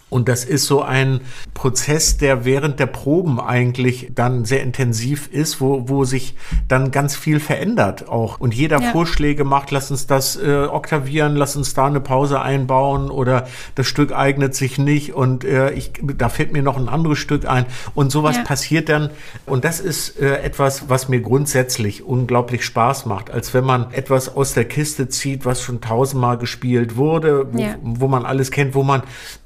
[0.10, 1.20] Und das ist so ein
[1.54, 6.36] Prozess, der während der Proben eigentlich dann sehr intensiv ist, wo, wo sich
[6.70, 8.40] dann ganz viel verändert auch.
[8.40, 8.92] Und jeder ja.
[8.92, 13.88] Vorschläge macht, lass uns das äh, oktavieren, lass uns da eine Pause einbauen oder das
[13.88, 17.66] Stück eignet sich nicht und äh, ich, da fällt mir noch ein anderes Stück ein.
[17.94, 18.44] Und sowas ja.
[18.44, 19.10] passiert dann.
[19.46, 24.34] Und das ist äh, etwas, was mir grundsätzlich unglaublich Spaß macht, als wenn man etwas
[24.34, 27.76] aus der Kiste zieht, was schon tausendmal gespielt wurde, wo, ja.
[27.82, 29.02] wo man alles kennt, wo man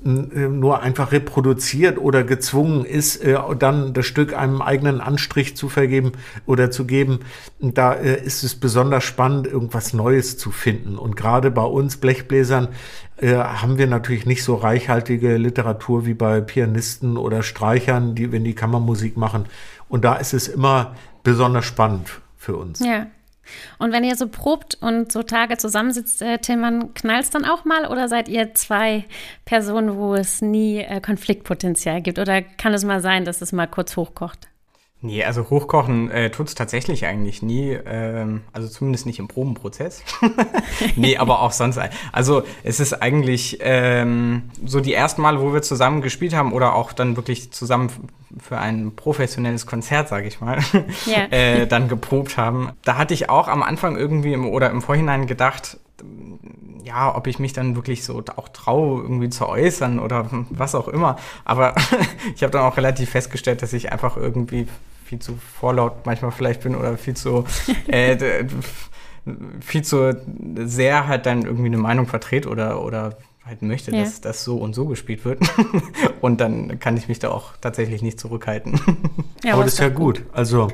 [0.05, 5.69] äh, nur einfach reproduziert oder gezwungen ist, äh, dann das Stück einem eigenen Anstrich zu
[5.69, 6.11] vergeben
[6.45, 7.19] oder zu geben.
[7.59, 10.97] Da äh, ist es besonders spannend, irgendwas Neues zu finden.
[10.97, 12.69] Und gerade bei uns Blechbläsern
[13.17, 18.43] äh, haben wir natürlich nicht so reichhaltige Literatur wie bei Pianisten oder Streichern, die, wenn
[18.43, 19.45] die Kammermusik machen.
[19.89, 22.79] Und da ist es immer besonders spannend für uns.
[22.79, 23.07] Ja.
[23.79, 27.65] Und wenn ihr so probt und so Tage zusammensitzt, äh, Tillmann, knallt es dann auch
[27.65, 29.05] mal oder seid ihr zwei
[29.45, 32.19] Personen, wo es nie äh, Konfliktpotenzial gibt?
[32.19, 34.50] Oder kann es mal sein, dass es mal kurz hochkocht?
[35.03, 37.71] Nee, also hochkochen äh, tut es tatsächlich eigentlich nie.
[37.71, 40.03] Ähm, also zumindest nicht im Probenprozess.
[40.95, 41.79] nee, aber auch sonst.
[42.11, 46.75] Also es ist eigentlich ähm, so die ersten Male, wo wir zusammen gespielt haben oder
[46.75, 47.89] auch dann wirklich zusammen
[48.39, 50.59] für ein professionelles Konzert, sage ich mal,
[51.07, 51.25] yeah.
[51.31, 52.69] äh, dann geprobt haben.
[52.83, 55.79] Da hatte ich auch am Anfang irgendwie im, oder im Vorhinein gedacht,
[56.83, 60.87] ja, ob ich mich dann wirklich so auch traue, irgendwie zu äußern oder was auch
[60.87, 61.17] immer.
[61.43, 61.73] Aber
[62.35, 64.67] ich habe dann auch relativ festgestellt, dass ich einfach irgendwie
[65.11, 67.43] viel zu vorlaut manchmal vielleicht bin oder viel zu
[67.87, 68.45] äh,
[69.59, 70.17] viel zu
[70.55, 74.03] sehr halt dann irgendwie eine Meinung vertrete oder oder halt möchte, ja.
[74.03, 75.41] dass das so und so gespielt wird.
[76.21, 78.79] und dann kann ich mich da auch tatsächlich nicht zurückhalten.
[79.43, 80.23] Ja, aber das ist ja gut.
[80.33, 80.67] Also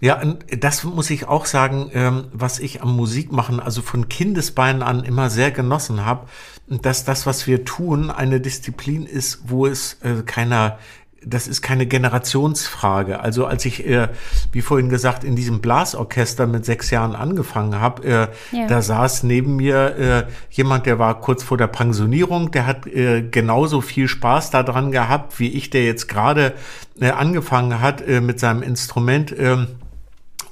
[0.00, 0.18] ja,
[0.58, 5.28] das muss ich auch sagen, ähm, was ich am Musikmachen, also von Kindesbeinen an immer
[5.28, 6.26] sehr genossen habe,
[6.68, 10.78] dass das, was wir tun, eine Disziplin ist, wo es äh, keiner
[11.24, 13.20] das ist keine Generationsfrage.
[13.20, 14.08] Also als ich, äh,
[14.52, 18.66] wie vorhin gesagt, in diesem Blasorchester mit sechs Jahren angefangen habe, äh, ja.
[18.68, 23.22] da saß neben mir äh, jemand, der war kurz vor der Pensionierung, der hat äh,
[23.22, 26.54] genauso viel Spaß daran gehabt, wie ich, der jetzt gerade
[27.00, 29.32] äh, angefangen hat äh, mit seinem Instrument.
[29.32, 29.66] Äh,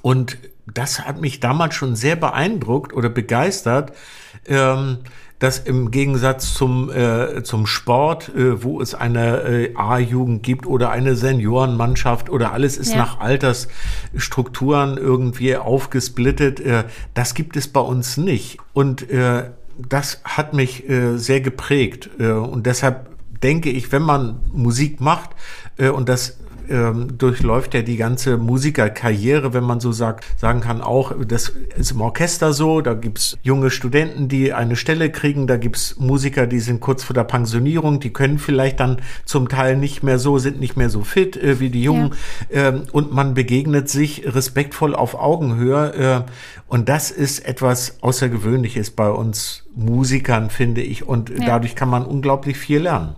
[0.02, 0.38] und
[0.72, 3.92] das hat mich damals schon sehr beeindruckt oder begeistert.
[4.46, 4.98] Ähm,
[5.38, 10.90] dass im Gegensatz zum, äh, zum Sport, äh, wo es eine äh, A-Jugend gibt oder
[10.90, 12.99] eine Seniorenmannschaft oder alles ist ja.
[12.99, 18.59] nach Altersstrukturen irgendwie aufgesplittet, äh, das gibt es bei uns nicht.
[18.72, 22.09] Und äh, das hat mich äh, sehr geprägt.
[22.18, 23.11] Äh, und deshalb
[23.42, 25.31] denke ich, wenn man Musik macht,
[25.77, 30.81] äh, und das ähm, durchläuft ja die ganze Musikerkarriere, wenn man so sagt, sagen kann,
[30.81, 35.57] auch, das ist im Orchester so, da gibt's junge Studenten, die eine Stelle kriegen, da
[35.57, 40.02] gibt's Musiker, die sind kurz vor der Pensionierung, die können vielleicht dann zum Teil nicht
[40.02, 42.14] mehr so, sind nicht mehr so fit äh, wie die Jungen
[42.50, 42.68] ja.
[42.68, 46.31] ähm, und man begegnet sich respektvoll auf Augenhöhe äh,
[46.68, 51.46] und das ist etwas Außergewöhnliches bei uns Musikern, finde ich, und ja.
[51.46, 53.14] dadurch kann man unglaublich viel lernen.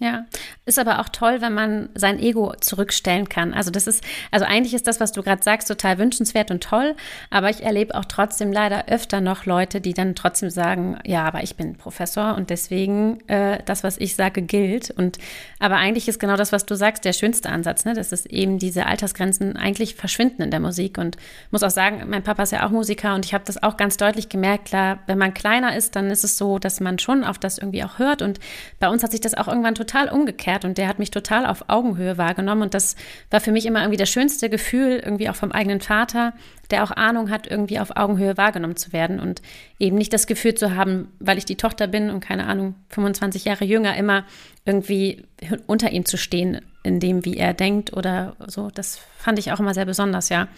[0.00, 0.26] Ja,
[0.66, 3.52] ist aber auch toll, wenn man sein Ego zurückstellen kann.
[3.54, 6.94] Also das ist, also eigentlich ist das, was du gerade sagst, total wünschenswert und toll.
[7.30, 11.42] Aber ich erlebe auch trotzdem leider öfter noch Leute, die dann trotzdem sagen, ja, aber
[11.42, 14.90] ich bin Professor und deswegen äh, das, was ich sage, gilt.
[14.90, 15.18] Und
[15.58, 17.94] aber eigentlich ist genau das, was du sagst, der schönste Ansatz, ne?
[17.94, 20.98] Dass es eben diese Altersgrenzen eigentlich verschwinden in der Musik.
[20.98, 21.16] Und
[21.50, 23.96] muss auch sagen, mein Papa ist ja auch Musiker und ich habe das auch ganz
[23.96, 24.66] deutlich gemerkt.
[24.66, 27.84] Klar, wenn man kleiner ist, dann ist es so, dass man schon auf das irgendwie
[27.84, 28.22] auch hört.
[28.22, 28.40] Und
[28.80, 30.08] bei uns hat sich das auch irgendwann total total
[30.54, 32.96] umgekehrt und der hat mich total auf Augenhöhe wahrgenommen und das
[33.30, 36.32] war für mich immer irgendwie das schönste Gefühl, irgendwie auch vom eigenen Vater,
[36.70, 39.42] der auch Ahnung hat, irgendwie auf Augenhöhe wahrgenommen zu werden und
[39.78, 43.44] eben nicht das Gefühl zu haben, weil ich die Tochter bin und keine Ahnung, 25
[43.44, 44.24] Jahre jünger, immer
[44.64, 45.24] irgendwie
[45.66, 48.70] unter ihm zu stehen, in dem, wie er denkt oder so.
[48.74, 50.48] Das fand ich auch immer sehr besonders, ja.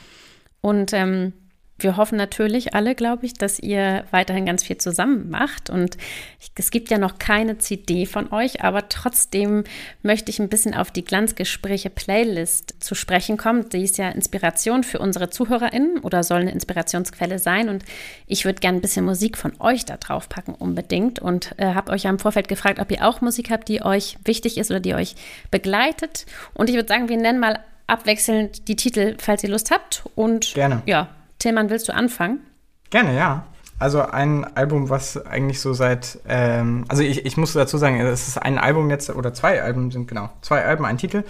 [0.61, 1.33] Und ähm,
[1.79, 5.69] wir hoffen natürlich alle, glaube ich, dass ihr weiterhin ganz viel zusammen macht.
[5.69, 5.99] Und
[6.57, 9.65] es gibt ja noch keine CD von euch, aber trotzdem
[10.03, 13.69] möchte ich ein bisschen auf die Glanzgespräche Playlist zu sprechen kommen.
[13.69, 17.69] Die ist ja Inspiration für unsere ZuhörerInnen oder soll eine Inspirationsquelle sein.
[17.69, 17.85] Und
[18.27, 21.19] ich würde gerne ein bisschen Musik von euch da drauf packen, unbedingt.
[21.19, 24.17] Und äh, habe euch ja im Vorfeld gefragt, ob ihr auch Musik habt, die euch
[24.25, 25.15] wichtig ist oder die euch
[25.51, 26.25] begleitet.
[26.55, 30.05] Und ich würde sagen, wir nennen mal abwechselnd die Titel, falls ihr Lust habt.
[30.15, 30.83] Und Gerne.
[30.87, 32.41] ja, Tillmann, willst du anfangen?
[32.91, 33.47] Gerne, ja.
[33.79, 38.27] Also ein Album, was eigentlich so seit, ähm, also ich, ich muss dazu sagen, es
[38.27, 41.25] ist ein Album jetzt, oder zwei Alben sind genau, zwei Alben, ein Titel.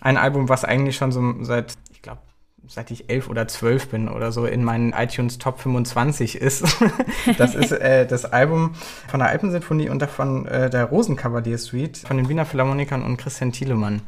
[0.00, 2.20] Ein Album, was eigentlich schon so seit, ich glaube,
[2.66, 6.64] seit ich elf oder zwölf bin oder so in meinen iTunes Top 25 ist.
[7.38, 8.74] das ist äh, das Album
[9.06, 13.52] von der Alpensinfonie und davon äh, der Rosenkavalier Suite von den Wiener Philharmonikern und Christian
[13.52, 14.02] Thielemann.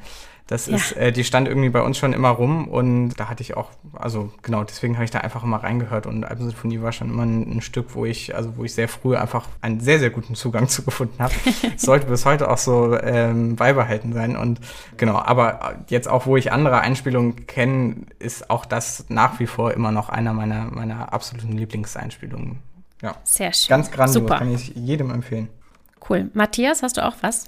[0.46, 0.76] Das ja.
[0.76, 3.70] ist, äh, die stand irgendwie bei uns schon immer rum und da hatte ich auch,
[3.94, 7.56] also genau, deswegen habe ich da einfach immer reingehört und Alpensinfonie war schon immer ein,
[7.56, 10.68] ein, Stück, wo ich, also wo ich sehr früh einfach einen sehr, sehr guten Zugang
[10.68, 11.34] zu gefunden habe.
[11.76, 14.60] sollte bis heute auch so ähm, beibehalten sein und
[14.96, 19.72] genau, aber jetzt auch, wo ich andere Einspielungen kenne, ist auch das nach wie vor
[19.72, 22.58] immer noch einer meiner, meiner absoluten Lieblingseinspielungen.
[23.02, 23.16] Ja.
[23.24, 23.68] Sehr schön.
[23.68, 24.38] Ganz grandios, Super.
[24.38, 25.48] kann ich jedem empfehlen.
[26.08, 26.30] Cool.
[26.34, 27.46] Matthias, hast du auch was?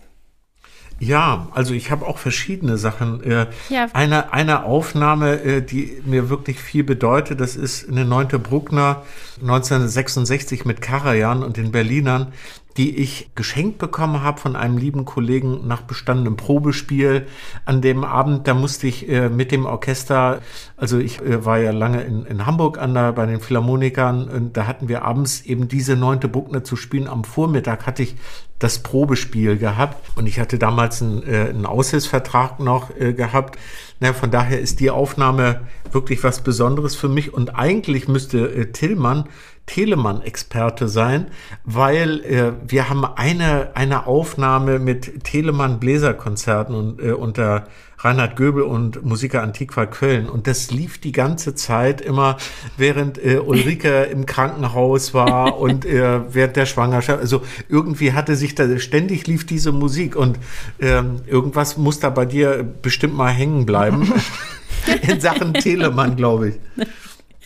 [1.01, 3.23] Ja, also ich habe auch verschiedene Sachen.
[3.23, 3.87] Äh, ja.
[3.93, 9.03] Eine, eine Aufnahme, äh, die mir wirklich viel bedeutet, das ist eine neunte Bruckner
[9.41, 12.33] 1966 mit Karajan und den Berlinern
[12.79, 17.27] die ich geschenkt bekommen habe von einem lieben Kollegen nach bestandenem Probespiel.
[17.65, 20.41] An dem Abend, da musste ich äh, mit dem Orchester,
[20.77, 24.57] also ich äh, war ja lange in, in Hamburg an der, bei den Philharmonikern und
[24.57, 27.09] da hatten wir abends eben diese neunte Bruckner zu spielen.
[27.09, 28.15] Am Vormittag hatte ich
[28.59, 33.59] das Probespiel gehabt und ich hatte damals einen, äh, einen Aushilfsvertrag noch äh, gehabt.
[34.01, 35.61] Na, von daher ist die Aufnahme
[35.93, 39.29] wirklich was Besonderes für mich und eigentlich müsste äh, Tillmann
[39.69, 41.27] Telemann-Experte sein,
[41.65, 47.67] weil äh, wir haben eine, eine Aufnahme mit Telemann-Bläserkonzerten und, äh, unter
[47.99, 50.29] Reinhard Göbel und Musiker Antiqua Köln.
[50.29, 52.37] Und das lief die ganze Zeit immer,
[52.77, 57.21] während äh, Ulrike im Krankenhaus war und äh, während der Schwangerschaft.
[57.21, 60.39] Also irgendwie hatte sich da, ständig lief diese Musik und
[60.81, 64.13] ähm, irgendwas muss da bei dir bestimmt mal hängen bleiben.
[65.03, 66.55] In Sachen Telemann, glaube ich.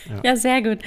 [0.09, 0.21] Ja.
[0.25, 0.79] ja, sehr gut.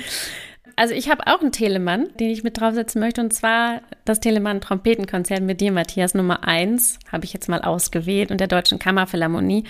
[0.75, 4.59] Also ich habe auch einen Telemann, den ich mit draufsetzen möchte, und zwar das Telemann
[4.59, 9.63] Trompetenkonzert mit dir, Matthias, Nummer 1, habe ich jetzt mal ausgewählt, und der Deutschen Kammerphilharmonie.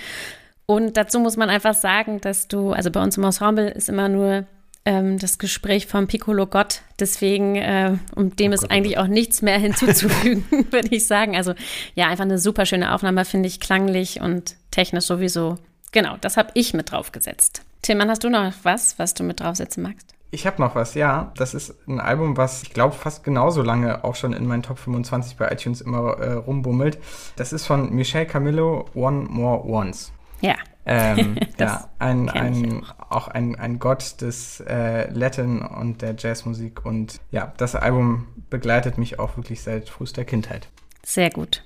[0.65, 4.09] Und dazu muss man einfach sagen, dass du, also bei uns im Ensemble ist immer
[4.09, 4.45] nur
[4.83, 9.07] ähm, das Gespräch vom Piccolo Gott, deswegen, äh, um dem oh ist oh eigentlich auch
[9.07, 11.35] nichts mehr hinzuzufügen, würde ich sagen.
[11.35, 11.53] Also
[11.93, 15.57] ja, einfach eine super schöne Aufnahme, finde ich, klanglich und technisch sowieso.
[15.91, 17.61] Genau, das habe ich mit draufgesetzt.
[17.83, 20.14] Tilman, hast du noch was, was du mit draufsetzen magst?
[20.35, 21.31] Ich habe noch was, ja.
[21.37, 24.77] Das ist ein Album, was ich glaube fast genauso lange auch schon in meinen Top
[24.79, 26.99] 25 bei iTunes immer äh, rumbummelt.
[27.37, 30.11] Das ist von Michel Camillo, One More Once.
[30.41, 30.55] Ja.
[30.85, 33.11] Ähm, ja, ein, ein, auch.
[33.11, 36.85] auch ein, ein Gott des äh, Latin und der Jazzmusik.
[36.85, 40.67] Und ja, das Album begleitet mich auch wirklich seit frühester Kindheit.
[41.01, 41.63] Sehr gut.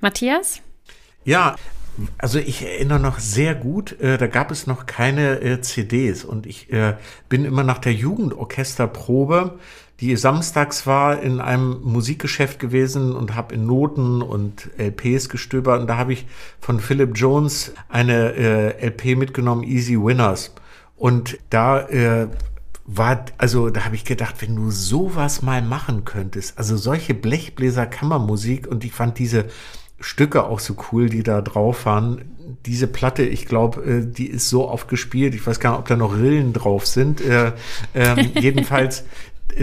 [0.00, 0.60] Matthias?
[1.24, 1.56] Ja,
[2.18, 6.46] also ich erinnere noch sehr gut, äh, da gab es noch keine äh, CDs und
[6.46, 6.96] ich äh,
[7.28, 9.58] bin immer nach der Jugendorchesterprobe,
[10.00, 15.86] die samstags war, in einem Musikgeschäft gewesen und habe in Noten und LPs gestöbert und
[15.86, 16.26] da habe ich
[16.60, 20.54] von Philip Jones eine äh, LP mitgenommen, Easy Winners.
[20.96, 22.28] Und da äh,
[22.84, 27.86] war, also da habe ich gedacht, wenn du sowas mal machen könntest, also solche Blechbläser
[27.86, 29.46] Kammermusik und ich fand diese
[30.02, 32.22] Stücke auch so cool, die da drauf waren.
[32.66, 35.34] Diese Platte, ich glaube, äh, die ist so oft gespielt.
[35.34, 37.20] Ich weiß gar nicht, ob da noch Rillen drauf sind.
[37.20, 37.52] Äh,
[37.94, 39.04] ähm, jedenfalls,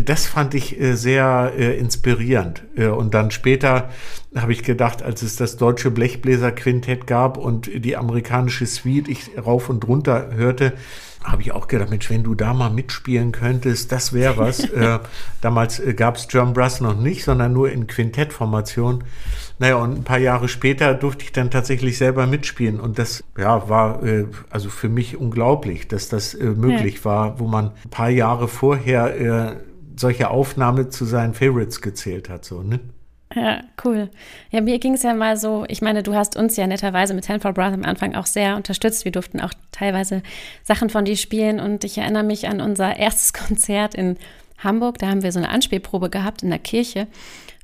[0.03, 2.63] das fand ich äh, sehr äh, inspirierend.
[2.75, 3.89] Äh, und dann später
[4.35, 9.69] habe ich gedacht, als es das deutsche Blechbläser-Quintett gab und die amerikanische Suite ich rauf
[9.69, 10.73] und runter hörte,
[11.23, 14.59] habe ich auch gedacht, Mensch, wenn du da mal mitspielen könntest, das wäre was.
[14.69, 14.99] äh,
[15.41, 19.03] damals äh, gab es John Brass noch nicht, sondern nur in Quintettformation.
[19.59, 22.79] Naja, und ein paar Jahre später durfte ich dann tatsächlich selber mitspielen.
[22.79, 27.05] Und das ja, war äh, also für mich unglaublich, dass das äh, möglich ja.
[27.05, 29.55] war, wo man ein paar Jahre vorher äh,
[29.97, 32.45] solche Aufnahmen zu seinen Favorites gezählt hat.
[32.45, 32.79] So, ne?
[33.35, 34.09] Ja, cool.
[34.49, 37.25] Ja, mir ging es ja mal so, ich meine, du hast uns ja netterweise mit
[37.25, 39.05] for Brass am Anfang auch sehr unterstützt.
[39.05, 40.23] Wir durften auch teilweise
[40.63, 44.17] Sachen von dir spielen und ich erinnere mich an unser erstes Konzert in
[44.57, 44.97] Hamburg.
[44.97, 47.07] Da haben wir so eine Anspielprobe gehabt in der Kirche.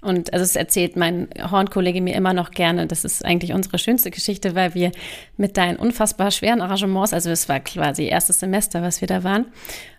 [0.05, 2.87] Und also es erzählt mein Hornkollege mir immer noch gerne.
[2.87, 4.91] Das ist eigentlich unsere schönste Geschichte, weil wir
[5.35, 9.47] mit deinen unfassbar schweren Arrangements, also es war quasi erstes Semester, was wir da waren.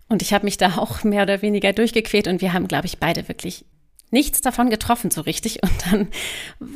[0.08, 2.98] Und ich habe mich da auch mehr oder weniger durchgequält und wir haben, glaube ich,
[2.98, 3.64] beide wirklich
[4.10, 5.62] nichts davon getroffen so richtig.
[5.62, 6.08] Und dann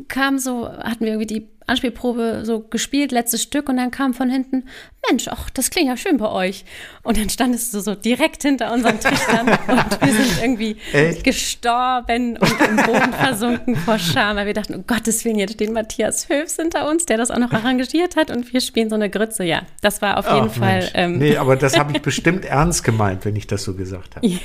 [0.09, 4.29] kam so, hatten wir irgendwie die Anspielprobe so gespielt, letztes Stück, und dann kam von
[4.29, 4.65] hinten,
[5.09, 6.65] Mensch, ach, das klingt ja schön bei euch.
[7.03, 11.25] Und dann standest du so direkt hinter unseren Trichtern und wir sind irgendwie Echt?
[11.25, 15.73] gestorben und im Boden versunken vor Scham, weil wir dachten, um Gottes Willen, jetzt steht
[15.73, 19.09] Matthias Höfs hinter uns, der das auch noch arrangiert hat und wir spielen so eine
[19.09, 19.45] Grütze.
[19.45, 20.91] Ja, das war auf jeden ach, Fall.
[20.95, 24.27] Ähm, nee, aber das habe ich bestimmt ernst gemeint, wenn ich das so gesagt habe.
[24.27, 24.39] ja,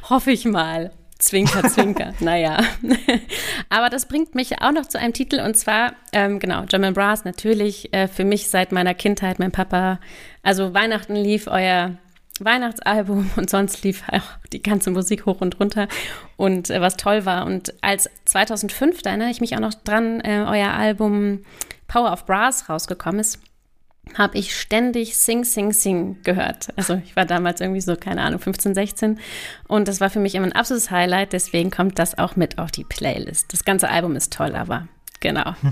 [0.10, 0.90] hoffe ich mal.
[1.20, 2.64] Zwinker, zwinker, naja.
[3.68, 7.24] Aber das bringt mich auch noch zu einem Titel und zwar, ähm, genau, German Brass
[7.24, 10.00] natürlich äh, für mich seit meiner Kindheit, mein Papa.
[10.42, 11.98] Also Weihnachten lief euer
[12.40, 15.88] Weihnachtsalbum und sonst lief auch die ganze Musik hoch und runter
[16.36, 17.44] und äh, was toll war.
[17.44, 21.44] Und als 2005, da erinnere ich mich auch noch dran, äh, euer Album
[21.86, 23.40] Power of Brass rausgekommen ist,
[24.16, 26.68] habe ich ständig Sing, Sing, Sing gehört.
[26.76, 29.18] Also ich war damals irgendwie so, keine Ahnung, 15, 16
[29.68, 32.70] und das war für mich immer ein absolutes Highlight, deswegen kommt das auch mit auf
[32.70, 33.52] die Playlist.
[33.52, 34.88] Das ganze Album ist toll, aber
[35.20, 35.54] genau.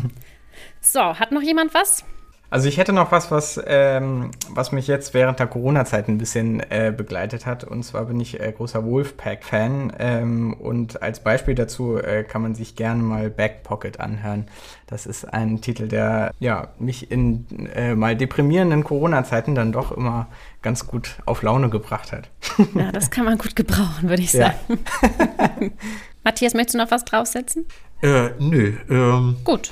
[0.80, 2.04] So, hat noch jemand was?
[2.50, 6.60] Also ich hätte noch was, was, ähm, was mich jetzt während der Corona-Zeit ein bisschen
[6.70, 7.64] äh, begleitet hat.
[7.64, 9.92] Und zwar bin ich äh, großer Wolfpack-Fan.
[9.98, 14.46] Ähm, und als Beispiel dazu äh, kann man sich gerne mal Backpocket anhören.
[14.86, 20.28] Das ist ein Titel, der ja, mich in äh, mal deprimierenden Corona-Zeiten dann doch immer
[20.62, 22.30] ganz gut auf Laune gebracht hat.
[22.74, 24.56] Ja, das kann man gut gebrauchen, würde ich sagen.
[24.68, 25.70] Ja.
[26.24, 27.66] Matthias, möchtest du noch was draufsetzen?
[28.00, 28.74] Äh, nö.
[28.88, 29.70] Ähm, Gut.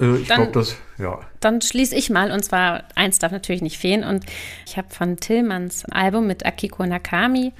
[0.00, 1.20] Äh, ich glaube, das, ja.
[1.38, 4.02] Dann schließe ich mal, und zwar, eins darf natürlich nicht fehlen.
[4.02, 4.24] Und
[4.66, 7.52] ich habe von Tillmanns Album mit Akiko Nakami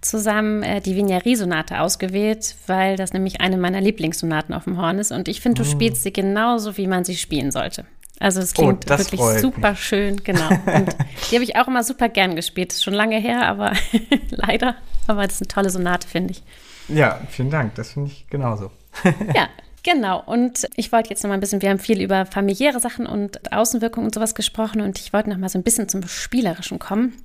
[0.00, 5.12] zusammen äh, die Vignari-Sonate ausgewählt, weil das nämlich eine meiner Lieblingssonaten auf dem Horn ist.
[5.12, 5.70] Und ich finde, du oh.
[5.70, 7.86] spielst sie genauso, wie man sie spielen sollte.
[8.18, 9.80] Also es oh, klingt oh, wirklich super mich.
[9.80, 10.48] schön, genau.
[10.48, 10.96] Und
[11.30, 12.70] die habe ich auch immer super gern gespielt.
[12.70, 13.72] Das ist schon lange her, aber
[14.30, 14.76] leider.
[15.06, 16.42] Aber das ist eine tolle Sonate, finde ich.
[16.88, 17.74] Ja, vielen Dank.
[17.74, 18.70] Das finde ich genauso.
[19.34, 19.48] ja,
[19.84, 23.06] Genau, und ich wollte jetzt noch mal ein bisschen, wir haben viel über familiäre Sachen
[23.06, 26.78] und Außenwirkungen und sowas gesprochen und ich wollte noch mal so ein bisschen zum Spielerischen
[26.78, 27.16] kommen.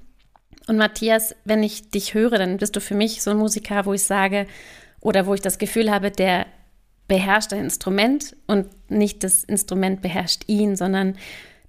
[0.67, 3.93] Und Matthias, wenn ich dich höre, dann bist du für mich so ein Musiker, wo
[3.93, 4.47] ich sage,
[5.01, 6.47] oder wo ich das Gefühl habe, der
[7.07, 11.15] beherrscht ein Instrument und nicht das Instrument beherrscht ihn, sondern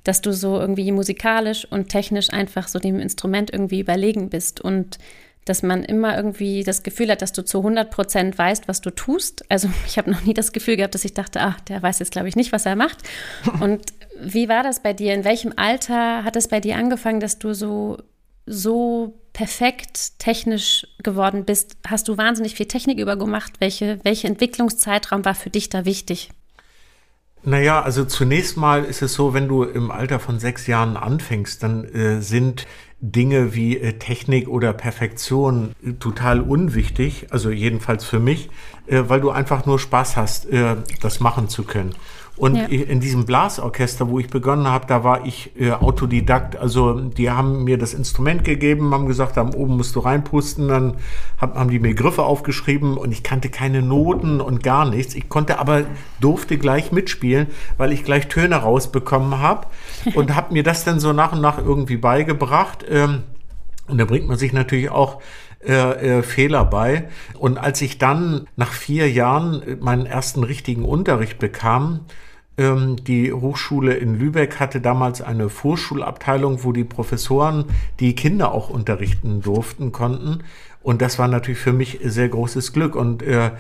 [0.05, 4.99] dass du so irgendwie musikalisch und technisch einfach so dem Instrument irgendwie überlegen bist und
[5.49, 8.91] dass man immer irgendwie das Gefühl hat, dass du zu 100 Prozent weißt, was du
[8.91, 9.45] tust.
[9.51, 12.13] Also ich habe noch nie das Gefühl gehabt, dass ich dachte, ach, der weiß jetzt,
[12.13, 12.99] glaube ich, nicht, was er macht.
[13.61, 13.83] Und
[14.21, 15.15] wie war das bei dir?
[15.15, 17.99] In welchem Alter hat es bei dir angefangen, dass du so,
[18.47, 21.77] so perfekt technisch geworden bist?
[21.87, 23.61] Hast du wahnsinnig viel Technik übergemacht?
[23.61, 26.31] Welche, welcher Entwicklungszeitraum war für dich da wichtig?
[27.45, 31.63] Naja, also zunächst mal ist es so, wenn du im Alter von sechs Jahren anfängst,
[31.63, 32.67] dann äh, sind
[33.01, 38.51] Dinge wie äh, Technik oder Perfektion total unwichtig, also jedenfalls für mich,
[38.87, 41.95] äh, weil du einfach nur Spaß hast, äh, das machen zu können.
[42.39, 42.67] Und ja.
[42.67, 46.57] in diesem Blasorchester, wo ich begonnen habe, da war ich äh, Autodidakt.
[46.57, 50.69] Also die haben mir das Instrument gegeben, haben gesagt, da oben musst du reinpusten.
[50.69, 50.95] Dann
[51.41, 55.17] hab, haben die mir Griffe aufgeschrieben und ich kannte keine Noten und gar nichts.
[55.17, 55.83] Ich konnte aber,
[56.21, 59.67] durfte gleich mitspielen, weil ich gleich Töne rausbekommen habe
[60.15, 62.85] und habe mir das dann so nach und nach irgendwie beigebracht.
[62.89, 63.25] Ähm,
[63.89, 65.21] und da bringt man sich natürlich auch
[65.67, 67.09] äh, äh, Fehler bei.
[67.37, 72.07] Und als ich dann nach vier Jahren meinen ersten richtigen Unterricht bekam,
[72.59, 77.67] die Hochschule in Lübeck hatte damals eine Vorschulabteilung, wo die Professoren
[78.01, 80.43] die Kinder auch unterrichten durften, konnten.
[80.83, 82.97] Und das war natürlich für mich sehr großes Glück.
[82.97, 83.51] Und äh,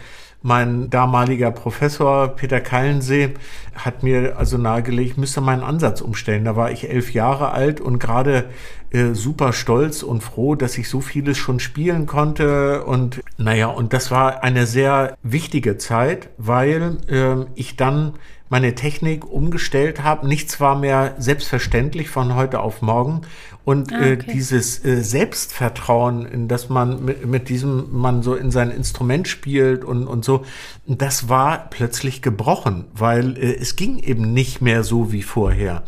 [0.42, 3.34] mein damaliger Professor Peter Keilensee
[3.74, 6.44] hat mir also nahegelegt, müsste meinen Ansatz umstellen.
[6.44, 8.44] Da war ich elf Jahre alt und gerade
[8.90, 12.84] äh, super stolz und froh, dass ich so vieles schon spielen konnte.
[12.84, 18.14] Und naja, und das war eine sehr wichtige Zeit, weil äh, ich dann
[18.50, 20.26] meine Technik umgestellt habe.
[20.26, 23.22] Nichts war mehr selbstverständlich von heute auf morgen.
[23.68, 24.30] Und ah, äh, okay.
[24.30, 29.28] äh, dieses äh, Selbstvertrauen, in das man mit, mit, diesem man so in sein Instrument
[29.28, 30.46] spielt und, und so,
[30.86, 35.82] das war plötzlich gebrochen, weil äh, es ging eben nicht mehr so wie vorher.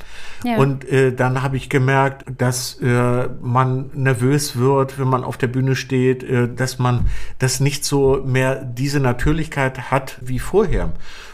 [0.45, 0.59] Ja.
[0.59, 5.49] Und äh, dann habe ich gemerkt, dass äh, man nervös wird, wenn man auf der
[5.49, 7.07] Bühne steht, dass man
[7.39, 10.93] das nicht so mehr diese Natürlichkeit hat wie vorher.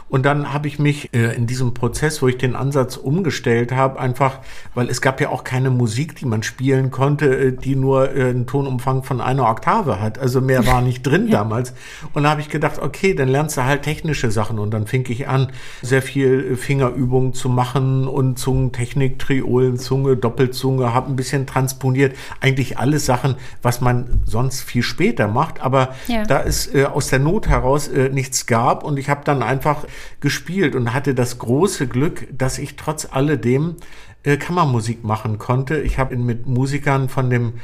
[0.08, 3.98] Und dann habe ich mich äh, in diesem Prozess, wo ich den Ansatz umgestellt habe,
[3.98, 4.38] einfach,
[4.74, 8.28] weil es gab ja auch keine Musik, die man spielen konnte, äh, die nur äh,
[8.28, 10.20] einen Tonumfang von einer Oktave hat.
[10.20, 11.74] Also mehr war nicht drin damals.
[12.12, 14.60] Und da habe ich gedacht, okay, dann lernst du halt technische Sachen.
[14.60, 15.50] Und dann fing ich an,
[15.82, 22.14] sehr viel äh, Fingerübungen zu machen und Zungentechnik, Triolenzunge, Doppelzunge, habe ein bisschen transponiert.
[22.40, 25.60] Eigentlich alles Sachen, was man sonst viel später macht.
[25.60, 26.22] Aber ja.
[26.22, 29.84] da es äh, aus der Not heraus äh, nichts gab und ich habe dann einfach
[30.20, 33.76] gespielt und hatte das große Glück, dass ich trotz alledem
[34.22, 35.80] äh, Kammermusik machen konnte.
[35.80, 37.54] Ich habe mit Musikern von dem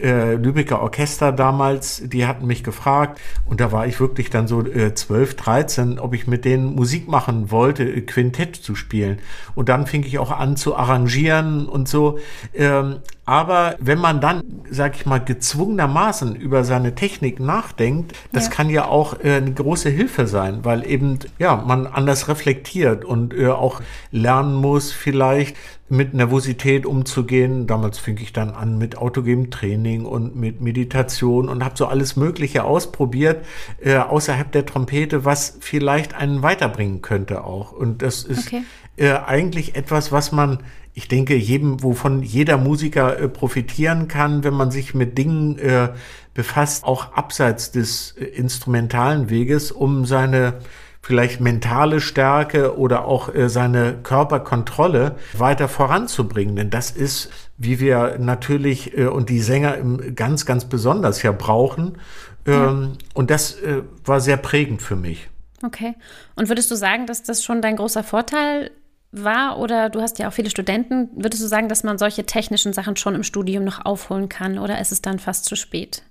[0.00, 4.64] äh, Lübecker Orchester damals, die hatten mich gefragt und da war ich wirklich dann so
[4.64, 9.18] äh, 12, 13, ob ich mit denen Musik machen wollte, äh, Quintett zu spielen.
[9.54, 12.18] Und dann fing ich auch an zu arrangieren und so.
[12.54, 12.96] Ähm,
[13.30, 18.50] aber wenn man dann, sag ich mal, gezwungenermaßen über seine Technik nachdenkt, das ja.
[18.50, 23.32] kann ja auch äh, eine große Hilfe sein, weil eben, ja, man anders reflektiert und
[23.32, 25.56] äh, auch lernen muss, vielleicht
[25.88, 27.68] mit Nervosität umzugehen.
[27.68, 32.16] Damals fing ich dann an mit autogenem Training und mit Meditation und habe so alles
[32.16, 33.46] Mögliche ausprobiert
[33.80, 37.70] äh, außerhalb der Trompete, was vielleicht einen weiterbringen könnte auch.
[37.70, 38.64] Und das ist okay.
[38.96, 40.58] äh, eigentlich etwas, was man,
[40.94, 45.90] ich denke, jedem, wovon jeder Musiker äh, profitieren kann, wenn man sich mit Dingen äh,
[46.34, 50.54] befasst, auch abseits des äh, instrumentalen Weges, um seine
[51.02, 56.56] vielleicht mentale Stärke oder auch äh, seine Körperkontrolle weiter voranzubringen.
[56.56, 61.32] Denn das ist, wie wir natürlich äh, und die Sänger im, ganz, ganz besonders ja
[61.32, 61.98] brauchen.
[62.46, 62.88] Ähm, ja.
[63.14, 65.28] Und das äh, war sehr prägend für mich.
[65.62, 65.94] Okay.
[66.36, 68.70] Und würdest du sagen, dass das schon dein großer Vorteil
[69.12, 72.72] war oder du hast ja auch viele Studenten, würdest du sagen, dass man solche technischen
[72.72, 76.02] Sachen schon im Studium noch aufholen kann oder ist es dann fast zu spät?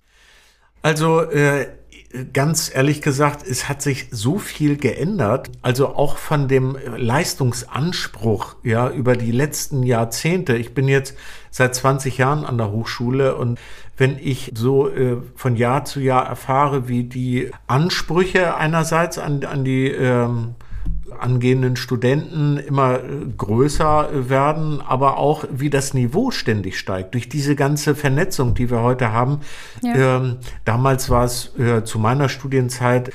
[0.81, 1.67] Also äh,
[2.33, 8.89] ganz ehrlich gesagt, es hat sich so viel geändert, also auch von dem Leistungsanspruch, ja,
[8.89, 10.55] über die letzten Jahrzehnte.
[10.55, 11.15] Ich bin jetzt
[11.51, 13.59] seit 20 Jahren an der Hochschule und
[13.97, 19.63] wenn ich so äh, von Jahr zu Jahr erfahre, wie die Ansprüche einerseits an, an
[19.63, 20.55] die ähm,
[21.11, 23.01] angehenden Studenten immer äh,
[23.37, 28.81] größer werden, aber auch wie das Niveau ständig steigt durch diese ganze Vernetzung, die wir
[28.81, 29.39] heute haben.
[29.83, 30.17] Ja.
[30.17, 33.11] Ähm, damals war es äh, zu meiner Studienzeit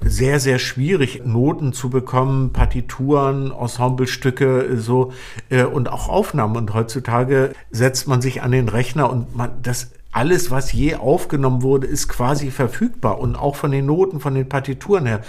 [0.00, 5.12] sehr, sehr schwierig, Noten zu bekommen, Partituren, Ensemblestücke, äh, so
[5.50, 6.56] äh, und auch Aufnahmen.
[6.56, 11.62] Und heutzutage setzt man sich an den Rechner und man das alles, was je aufgenommen
[11.62, 15.20] wurde, ist quasi verfügbar und auch von den Noten, von den Partituren her.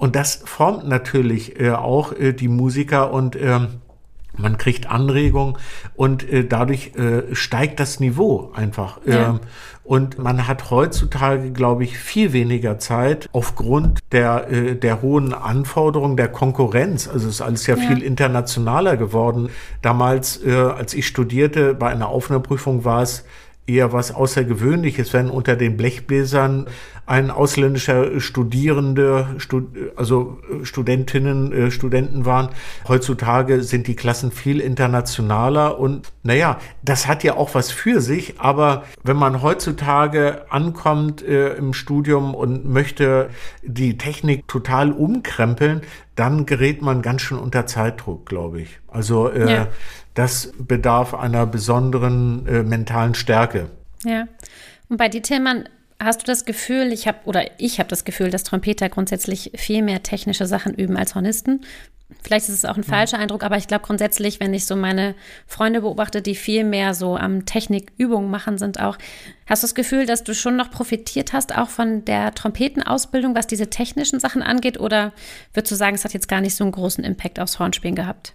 [0.00, 3.68] Und das formt natürlich äh, auch äh, die Musiker und ähm,
[4.34, 5.58] man kriegt Anregungen
[5.94, 8.98] und äh, dadurch äh, steigt das Niveau einfach.
[9.04, 9.28] Ja.
[9.28, 9.40] Ähm,
[9.84, 16.16] und man hat heutzutage, glaube ich, viel weniger Zeit aufgrund der, äh, der hohen Anforderungen
[16.16, 17.06] der Konkurrenz.
[17.06, 17.86] Also es ist alles ja, ja.
[17.86, 19.50] viel internationaler geworden.
[19.82, 23.26] Damals, äh, als ich studierte, bei einer Aufnahmeprüfung war es
[23.70, 26.66] eher was Außergewöhnliches, wenn unter den Blechbläsern
[27.06, 29.36] ein ausländischer Studierende,
[29.96, 32.50] also Studentinnen, äh, Studenten waren.
[32.86, 38.38] Heutzutage sind die Klassen viel internationaler und naja, das hat ja auch was für sich,
[38.38, 43.30] aber wenn man heutzutage ankommt äh, im Studium und möchte
[43.64, 45.80] die Technik total umkrempeln,
[46.14, 48.78] dann gerät man ganz schön unter Zeitdruck, glaube ich.
[48.86, 49.68] Also äh, ja
[50.14, 53.70] das bedarf einer besonderen äh, mentalen Stärke.
[54.04, 54.26] Ja.
[54.88, 55.68] Und bei dir, Tillmann,
[56.00, 59.82] hast du das Gefühl, ich habe oder ich habe das Gefühl, dass Trompeter grundsätzlich viel
[59.82, 61.60] mehr technische Sachen üben als Hornisten.
[62.24, 65.14] Vielleicht ist es auch ein falscher Eindruck, aber ich glaube grundsätzlich, wenn ich so meine
[65.46, 68.98] Freunde beobachte, die viel mehr so am Technikübungen machen sind auch,
[69.46, 73.46] hast du das Gefühl, dass du schon noch profitiert hast, auch von der Trompetenausbildung, was
[73.46, 74.80] diese technischen Sachen angeht?
[74.80, 75.12] Oder
[75.54, 78.34] würdest du sagen, es hat jetzt gar nicht so einen großen Impact aufs Hornspielen gehabt?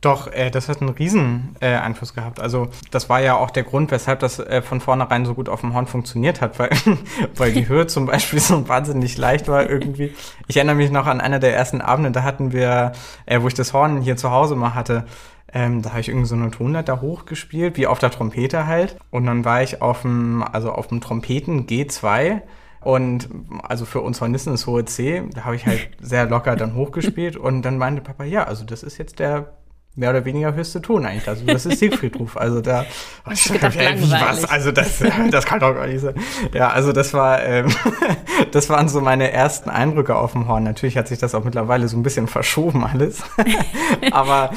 [0.00, 2.40] Doch, äh, das hat einen riesen äh, Einfluss gehabt.
[2.40, 5.60] Also das war ja auch der Grund, weshalb das äh, von vornherein so gut auf
[5.60, 6.70] dem Horn funktioniert hat, weil,
[7.36, 10.14] weil die Höhe zum Beispiel so wahnsinnig leicht war irgendwie.
[10.48, 12.92] Ich erinnere mich noch an einer der ersten Abende, da hatten wir,
[13.26, 15.04] äh, wo ich das Horn hier zu Hause mal hatte,
[15.52, 18.96] ähm, da habe ich irgendwie so eine Tonleiter hochgespielt, wie auf der Trompete halt.
[19.10, 22.40] Und dann war ich auf dem, also auf dem Trompeten G2
[22.82, 23.28] und
[23.62, 27.36] also für uns Hornisten ist hohe C, da habe ich halt sehr locker dann hochgespielt
[27.36, 29.52] und dann meinte Papa, ja, also das ist jetzt der
[29.96, 31.28] mehr oder weniger höchste Ton eigentlich.
[31.28, 32.36] Also das ist Siegfriedruf.
[32.36, 32.86] Also da
[33.26, 34.44] oh, ich gedacht, wie was?
[34.44, 36.14] Also das, das kann doch gar nicht sein.
[36.54, 37.66] Ja, also das war, ähm,
[38.52, 40.62] das waren so meine ersten Eindrücke auf dem Horn.
[40.62, 43.22] Natürlich hat sich das auch mittlerweile so ein bisschen verschoben alles.
[44.12, 44.52] Aber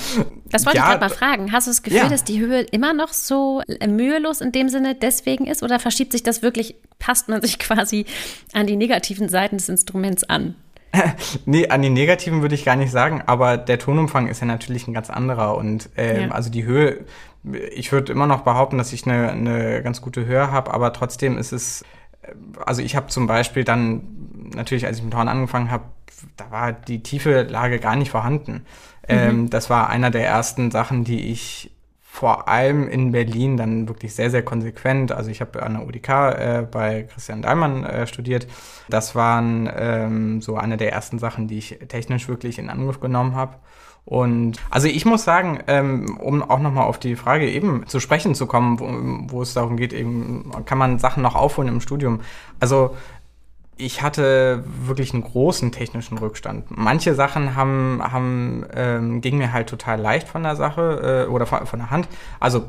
[0.46, 1.52] das wollte ja, ich gerade mal fragen.
[1.52, 2.10] Hast du das Gefühl, ja.
[2.10, 5.64] dass die Höhe immer noch so mühelos in dem Sinne deswegen ist?
[5.64, 8.06] Oder verschiebt sich das wirklich, passt man sich quasi
[8.54, 10.56] an die negativen Seiten des Instruments an?
[11.46, 14.88] nee, an die negativen würde ich gar nicht sagen, aber der Tonumfang ist ja natürlich
[14.88, 16.30] ein ganz anderer und ähm, ja.
[16.30, 17.06] also die Höhe,
[17.74, 21.38] ich würde immer noch behaupten, dass ich eine, eine ganz gute Höhe habe, aber trotzdem
[21.38, 21.82] ist es,
[22.22, 22.34] äh,
[22.66, 24.04] also ich habe zum Beispiel dann,
[24.54, 25.86] natürlich als ich mit Horn angefangen habe,
[26.38, 28.54] da war die tiefe Lage gar nicht vorhanden.
[28.54, 28.62] Mhm.
[29.08, 31.72] Ähm, das war einer der ersten Sachen, die ich
[32.14, 35.12] vor allem in Berlin dann wirklich sehr, sehr konsequent.
[35.12, 38.46] Also ich habe an der UDK äh, bei Christian Daimann äh, studiert.
[38.88, 43.34] Das waren ähm, so eine der ersten Sachen, die ich technisch wirklich in Angriff genommen
[43.34, 43.56] habe.
[44.06, 48.36] Und also ich muss sagen, ähm, um auch nochmal auf die Frage eben zu sprechen
[48.36, 52.22] zu kommen, wo, wo es darum geht, eben kann man Sachen noch aufholen im Studium.
[52.60, 52.96] Also
[53.78, 56.66] ich hatte wirklich einen großen technischen Rückstand.
[56.70, 61.46] Manche Sachen haben, haben ähm, ging mir halt total leicht von der Sache äh, oder
[61.46, 62.08] von, von, der Hand.
[62.40, 62.66] Also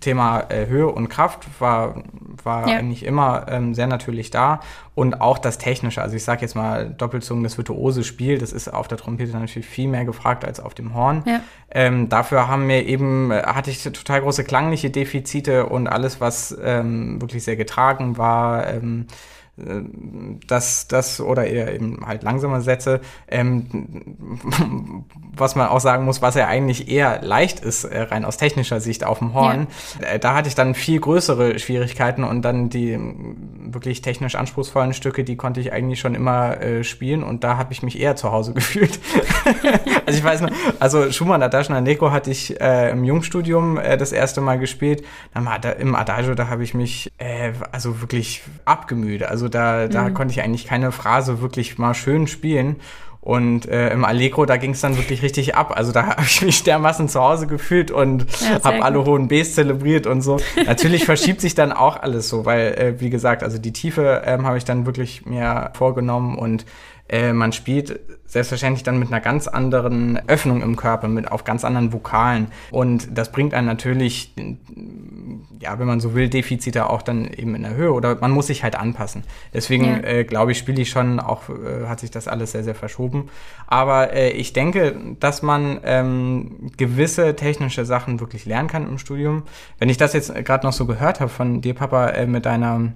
[0.00, 2.02] Thema äh, Höhe und Kraft war,
[2.42, 2.78] war ja.
[2.78, 4.60] eigentlich immer ähm, sehr natürlich da.
[4.96, 8.72] Und auch das Technische, also ich sage jetzt mal Doppelzungen, das virtuose Spiel, das ist
[8.72, 11.22] auf der Trompete natürlich viel mehr gefragt als auf dem Horn.
[11.26, 11.40] Ja.
[11.70, 16.56] Ähm, dafür haben mir eben, äh, hatte ich total große klangliche Defizite und alles, was
[16.62, 19.06] ähm, wirklich sehr getragen war, ähm,
[19.56, 25.04] dass das oder eher eben halt langsame Sätze, ähm,
[25.36, 28.80] was man auch sagen muss, was ja eigentlich eher leicht ist, äh, rein aus technischer
[28.80, 29.68] Sicht auf dem Horn.
[30.00, 30.08] Ja.
[30.08, 33.36] Äh, da hatte ich dann viel größere Schwierigkeiten und dann die ähm,
[33.72, 37.72] wirklich technisch anspruchsvollen Stücke, die konnte ich eigentlich schon immer äh, spielen und da habe
[37.72, 38.98] ich mich eher zu Hause gefühlt.
[40.06, 40.50] also ich weiß noch,
[40.80, 45.04] also Schumann, Adagio Neko hatte ich äh, im Jungstudium äh, das erste Mal gespielt.
[45.32, 45.48] Dann
[45.78, 49.22] im Adagio, da habe ich mich äh, also wirklich abgemüht.
[49.22, 50.14] Also also da, da mhm.
[50.14, 52.76] konnte ich eigentlich keine Phrase wirklich mal schön spielen.
[53.20, 55.72] Und äh, im Allegro, da ging es dann wirklich richtig ab.
[55.76, 59.54] Also da habe ich mich dermaßen zu Hause gefühlt und ja, habe alle hohen Bs
[59.54, 60.38] zelebriert und so.
[60.66, 64.46] Natürlich verschiebt sich dann auch alles so, weil, äh, wie gesagt, also die Tiefe ähm,
[64.46, 66.66] habe ich dann wirklich mir vorgenommen und
[67.08, 71.64] äh, man spielt selbstverständlich dann mit einer ganz anderen Öffnung im Körper, mit auf ganz
[71.64, 72.48] anderen Vokalen.
[72.70, 74.34] Und das bringt einen natürlich,
[75.60, 78.46] ja, wenn man so will, Defizite auch dann eben in der Höhe oder man muss
[78.46, 79.22] sich halt anpassen.
[79.52, 79.98] Deswegen ja.
[79.98, 83.28] äh, glaube ich, spiele ich schon, auch äh, hat sich das alles sehr, sehr verschoben.
[83.66, 89.42] Aber äh, ich denke, dass man ähm, gewisse technische Sachen wirklich lernen kann im Studium.
[89.78, 92.92] Wenn ich das jetzt gerade noch so gehört habe von dir, Papa, äh, mit deiner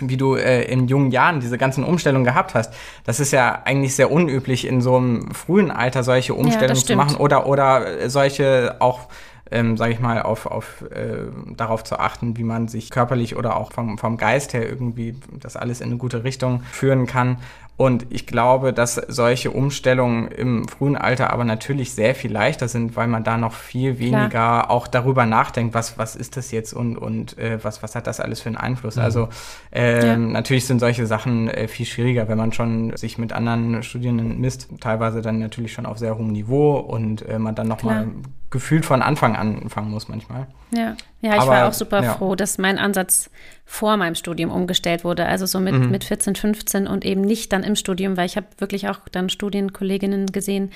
[0.00, 2.72] wie du äh, in jungen Jahren diese ganzen Umstellungen gehabt hast.
[3.04, 6.96] Das ist ja eigentlich sehr unüblich, in so einem frühen Alter solche Umstellungen ja, zu
[6.96, 9.08] machen oder, oder solche auch
[9.52, 11.26] ähm, sage ich mal, auf, auf äh,
[11.56, 15.56] darauf zu achten, wie man sich körperlich oder auch vom, vom Geist her irgendwie das
[15.56, 17.36] alles in eine gute Richtung führen kann.
[17.82, 22.94] Und ich glaube, dass solche Umstellungen im frühen Alter aber natürlich sehr viel leichter sind,
[22.94, 24.70] weil man da noch viel weniger Klar.
[24.70, 28.20] auch darüber nachdenkt, was, was ist das jetzt und, und äh, was, was hat das
[28.20, 28.94] alles für einen Einfluss.
[28.94, 29.02] Mhm.
[29.02, 29.28] Also
[29.72, 30.16] ähm, ja.
[30.16, 34.68] natürlich sind solche Sachen äh, viel schwieriger, wenn man schon sich mit anderen Studierenden misst,
[34.78, 38.06] teilweise dann natürlich schon auf sehr hohem Niveau und äh, man dann nochmal
[38.52, 40.46] gefühlt von Anfang an anfangen muss manchmal.
[40.72, 42.14] Ja, ja ich Aber, war auch super ja.
[42.14, 43.30] froh, dass mein Ansatz
[43.64, 45.90] vor meinem Studium umgestellt wurde, also so mit, mhm.
[45.90, 49.30] mit 14, 15 und eben nicht dann im Studium, weil ich habe wirklich auch dann
[49.30, 50.70] Studienkolleginnen gesehen,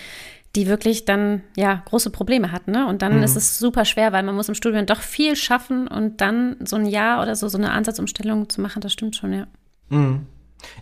[0.57, 2.73] die wirklich dann ja große Probleme hatten.
[2.73, 2.89] Ne?
[2.89, 3.23] Und dann mhm.
[3.23, 6.77] ist es super schwer, weil man muss im Studium doch viel schaffen und dann so
[6.77, 9.47] ein Jahr oder so, so eine Ansatzumstellung zu machen, das stimmt schon, ja.
[9.91, 10.27] Mhm.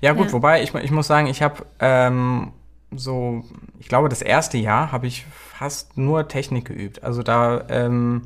[0.00, 0.32] Ja, gut, ja.
[0.32, 2.52] wobei ich, ich muss sagen, ich habe ähm,
[2.96, 3.44] so,
[3.78, 7.02] ich glaube, das erste Jahr habe ich fast nur Technik geübt.
[7.02, 8.22] Also da ähm,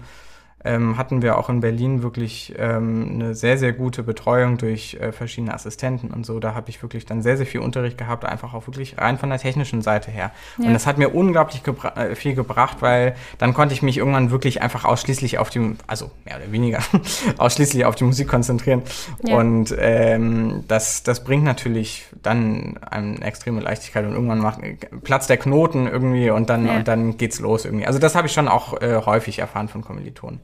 [0.65, 5.13] ähm, hatten wir auch in Berlin wirklich ähm, eine sehr, sehr gute Betreuung durch äh,
[5.13, 6.41] verschiedene Assistenten und so.
[6.41, 9.31] Da habe ich wirklich dann sehr, sehr viel Unterricht gehabt, einfach auch wirklich rein von
[9.31, 10.33] der technischen Seite her.
[10.59, 10.67] Ja.
[10.67, 14.33] Und das hat mir unglaublich gebra äh, viel gebracht, weil dann konnte ich mich irgendwann
[14.33, 16.81] wirklich einfach ausschließlich auf die, also mehr oder weniger,
[17.39, 18.83] ausschließlich auf die Musik konzentrieren.
[19.25, 19.37] Ja.
[19.37, 24.59] Und ähm, das, das bringt natürlich dann eine extreme Leichtigkeit und irgendwann macht
[25.05, 26.77] Platz der Knoten irgendwie und dann, ja.
[26.77, 27.87] und dann geht's los irgendwie.
[27.87, 30.41] Also das habe ich schon auch äh, häufig erfahren von Kommilitonen.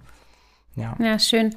[0.76, 1.54] Ja, ja schön.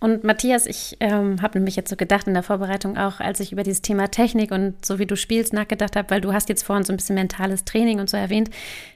[0.00, 3.50] Und Matthias, ich ähm, habe nämlich jetzt so gedacht in der Vorbereitung auch, als ich
[3.50, 6.62] über dieses Thema Technik und so wie du spielst nachgedacht habe, weil du hast jetzt
[6.62, 8.48] vorhin so ein bisschen mentales Training und so erwähnt.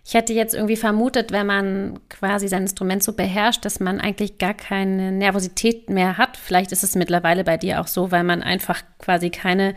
[0.07, 4.39] Ich hätte jetzt irgendwie vermutet, wenn man quasi sein Instrument so beherrscht, dass man eigentlich
[4.39, 6.37] gar keine Nervosität mehr hat.
[6.37, 9.75] Vielleicht ist es mittlerweile bei dir auch so, weil man einfach quasi keine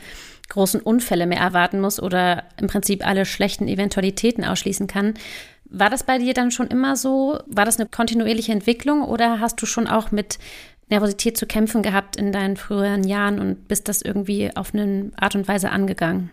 [0.49, 5.15] großen Unfälle mehr erwarten muss oder im Prinzip alle schlechten Eventualitäten ausschließen kann.
[5.70, 7.39] War das bei dir dann schon immer so?
[7.47, 10.39] War das eine kontinuierliche Entwicklung oder hast du schon auch mit
[10.89, 15.36] Nervosität zu kämpfen gehabt in deinen früheren Jahren und bist das irgendwie auf eine Art
[15.36, 16.30] und Weise angegangen?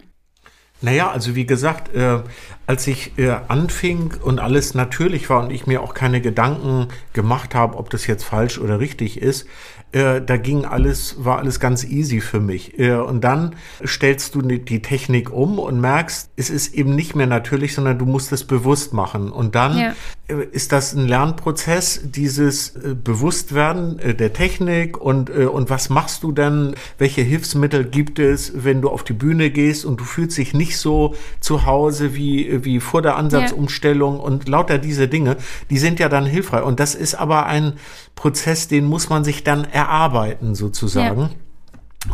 [0.82, 2.18] Naja, also wie gesagt, äh,
[2.66, 7.54] als ich äh, anfing und alles natürlich war und ich mir auch keine Gedanken gemacht
[7.54, 9.46] habe, ob das jetzt falsch oder richtig ist,
[9.92, 12.78] äh, da ging alles, war alles ganz easy für mich.
[12.78, 17.26] Äh, und dann stellst du die Technik um und merkst, es ist eben nicht mehr
[17.26, 19.30] natürlich, sondern du musst es bewusst machen.
[19.30, 19.94] Und dann ja.
[20.32, 26.22] Äh, ist das ein Lernprozess, dieses äh, Bewusstwerden äh, der Technik und, und was machst
[26.22, 26.74] du denn?
[26.98, 30.78] Welche Hilfsmittel gibt es, wenn du auf die Bühne gehst und du fühlst dich nicht
[30.78, 34.22] so zu Hause wie, wie vor der Ansatzumstellung ja.
[34.22, 35.36] und lauter diese Dinge,
[35.70, 36.64] die sind ja dann hilfreich.
[36.64, 37.74] Und das ist aber ein
[38.14, 41.20] Prozess, den muss man sich dann erarbeiten sozusagen.
[41.20, 41.30] Ja.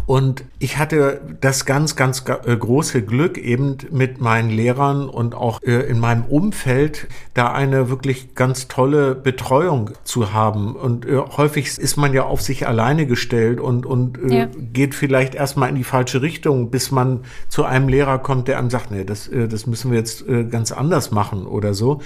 [0.06, 5.62] Und ich hatte das ganz, ganz äh, große Glück, eben mit meinen Lehrern und auch
[5.62, 10.76] äh, in meinem Umfeld da eine wirklich ganz tolle Betreuung zu haben.
[10.76, 14.48] Und äh, häufig ist man ja auf sich alleine gestellt und, und ja.
[14.58, 18.70] geht vielleicht erstmal in die falsche Richtung, bis man zu einem Lehrer kommt, der einem
[18.70, 22.00] sagt, nee, das, das müssen wir jetzt ganz anders machen oder so.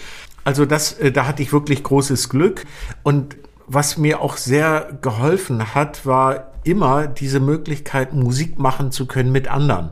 [0.45, 2.65] Also das, da hatte ich wirklich großes Glück.
[3.03, 3.37] Und
[3.67, 9.49] was mir auch sehr geholfen hat, war immer diese Möglichkeit, Musik machen zu können mit
[9.49, 9.91] anderen.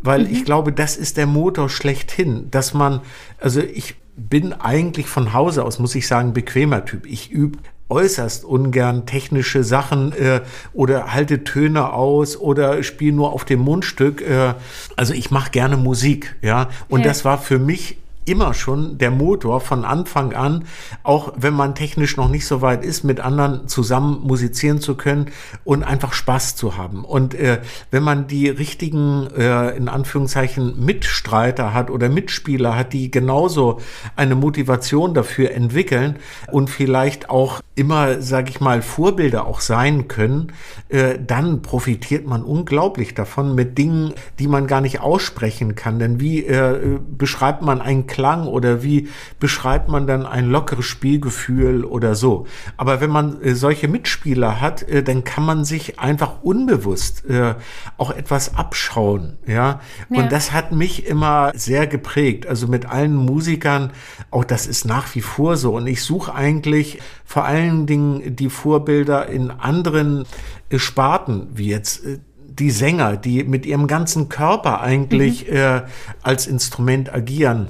[0.00, 0.32] Weil mhm.
[0.32, 3.00] ich glaube, das ist der Motor schlechthin, dass man,
[3.38, 7.06] also ich bin eigentlich von Hause aus, muss ich sagen, bequemer Typ.
[7.06, 7.58] Ich übe
[7.88, 10.40] äußerst ungern technische Sachen äh,
[10.72, 14.22] oder halte Töne aus oder spiele nur auf dem Mundstück.
[14.22, 14.54] Äh,
[14.96, 16.68] also ich mache gerne Musik, ja.
[16.88, 17.06] Und ja.
[17.06, 20.64] das war für mich immer schon der Motor von Anfang an,
[21.02, 25.26] auch wenn man technisch noch nicht so weit ist, mit anderen zusammen musizieren zu können
[25.64, 27.04] und einfach Spaß zu haben.
[27.04, 27.60] Und äh,
[27.90, 33.80] wenn man die richtigen, äh, in Anführungszeichen, Mitstreiter hat oder Mitspieler hat, die genauso
[34.16, 36.16] eine Motivation dafür entwickeln
[36.50, 40.52] und vielleicht auch immer, sage ich mal, Vorbilder auch sein können,
[40.88, 45.98] äh, dann profitiert man unglaublich davon mit Dingen, die man gar nicht aussprechen kann.
[45.98, 49.08] Denn wie äh, beschreibt man einen Klang oder wie
[49.40, 52.46] beschreibt man dann ein lockeres Spielgefühl oder so?
[52.76, 57.54] Aber wenn man äh, solche Mitspieler hat, äh, dann kann man sich einfach unbewusst äh,
[57.96, 59.38] auch etwas abschauen.
[59.46, 59.80] Ja?
[60.10, 62.46] ja, und das hat mich immer sehr geprägt.
[62.46, 63.92] Also mit allen Musikern,
[64.30, 65.74] auch das ist nach wie vor so.
[65.74, 70.26] Und ich suche eigentlich vor allen Dingen die Vorbilder in anderen
[70.68, 72.18] äh, Sparten, wie jetzt äh,
[72.58, 75.56] die Sänger, die mit ihrem ganzen Körper eigentlich mhm.
[75.56, 75.82] äh,
[76.22, 77.68] als Instrument agieren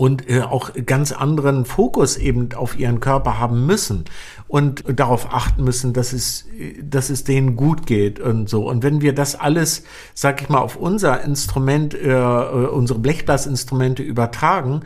[0.00, 4.06] und äh, auch ganz anderen Fokus eben auf ihren Körper haben müssen
[4.50, 6.44] und darauf achten müssen, dass es,
[6.82, 8.68] dass es denen gut geht und so.
[8.68, 14.02] Und wenn wir das alles, sag ich mal, auf unser Instrument, äh, äh, unsere Blechblasinstrumente
[14.02, 14.80] übertragen,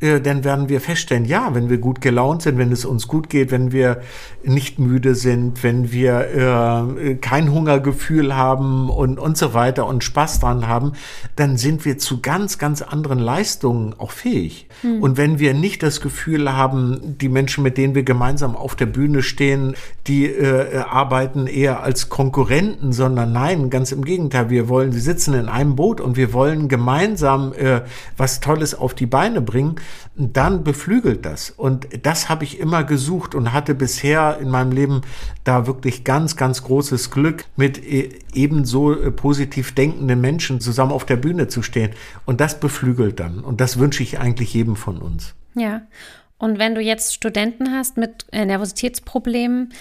[0.00, 3.28] äh, dann werden wir feststellen, ja, wenn wir gut gelaunt sind, wenn es uns gut
[3.28, 4.00] geht, wenn wir
[4.42, 10.40] nicht müde sind, wenn wir äh, kein Hungergefühl haben und, und so weiter und Spaß
[10.40, 10.92] dran haben,
[11.36, 14.66] dann sind wir zu ganz, ganz anderen Leistungen auch fähig.
[14.80, 15.02] Hm.
[15.02, 18.86] Und wenn wir nicht das Gefühl haben, die Menschen, mit denen wir gemeinsam auf der
[18.86, 19.74] Bühne Bühne stehen,
[20.06, 24.50] die äh, arbeiten eher als Konkurrenten, sondern nein, ganz im Gegenteil.
[24.50, 27.82] Wir wollen, sie sitzen in einem Boot und wir wollen gemeinsam äh,
[28.16, 29.76] was Tolles auf die Beine bringen.
[30.16, 31.50] Dann beflügelt das.
[31.50, 35.00] Und das habe ich immer gesucht und hatte bisher in meinem Leben
[35.44, 41.04] da wirklich ganz, ganz großes Glück, mit äh, ebenso äh, positiv denkenden Menschen zusammen auf
[41.04, 41.90] der Bühne zu stehen.
[42.26, 43.40] Und das beflügelt dann.
[43.40, 45.34] Und das wünsche ich eigentlich jedem von uns.
[45.54, 45.82] Ja.
[46.40, 49.72] Und wenn du jetzt Studenten hast mit äh, Nervositätsproblemen,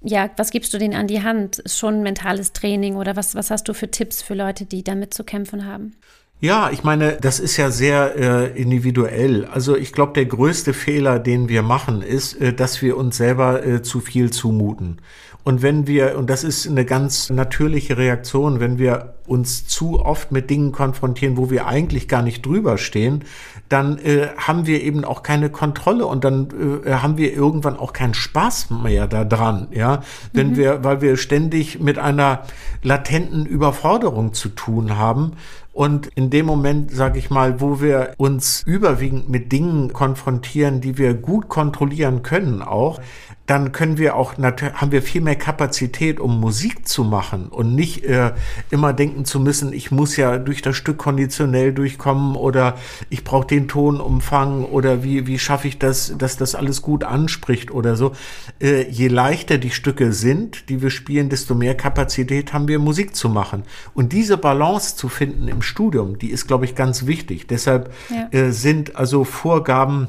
[0.00, 1.58] ja, was gibst du denen an die Hand?
[1.58, 5.12] Ist schon mentales Training oder was, was hast du für Tipps für Leute, die damit
[5.12, 5.96] zu kämpfen haben?
[6.40, 9.46] Ja, ich meine, das ist ja sehr äh, individuell.
[9.46, 13.66] Also ich glaube, der größte Fehler, den wir machen, ist, äh, dass wir uns selber
[13.66, 15.00] äh, zu viel zumuten.
[15.42, 20.32] Und wenn wir, und das ist eine ganz natürliche Reaktion, wenn wir uns zu oft
[20.32, 23.24] mit Dingen konfrontieren, wo wir eigentlich gar nicht drüber stehen,
[23.68, 27.92] dann äh, haben wir eben auch keine Kontrolle und dann äh, haben wir irgendwann auch
[27.92, 30.02] keinen Spaß mehr daran, ja,
[30.32, 30.56] wenn mhm.
[30.56, 32.42] wir, weil wir ständig mit einer
[32.82, 35.32] latenten Überforderung zu tun haben
[35.74, 40.98] und in dem Moment, sage ich mal, wo wir uns überwiegend mit Dingen konfrontieren, die
[40.98, 43.00] wir gut kontrollieren können auch,
[43.46, 48.04] dann können wir auch, haben wir viel mehr Kapazität, um Musik zu machen und nicht
[48.04, 48.32] äh,
[48.70, 52.76] immer denken zu müssen, ich muss ja durch das Stück konditionell durchkommen oder
[53.10, 57.70] ich brauche den Tonumfang oder wie, wie schaffe ich das, dass das alles gut anspricht
[57.70, 58.12] oder so.
[58.60, 63.14] Äh, je leichter die Stücke sind, die wir spielen, desto mehr Kapazität haben wir, Musik
[63.14, 63.62] zu machen.
[63.94, 67.46] Und diese Balance zu finden im Studium, die ist, glaube ich, ganz wichtig.
[67.46, 68.28] Deshalb ja.
[68.36, 70.08] äh, sind also Vorgaben,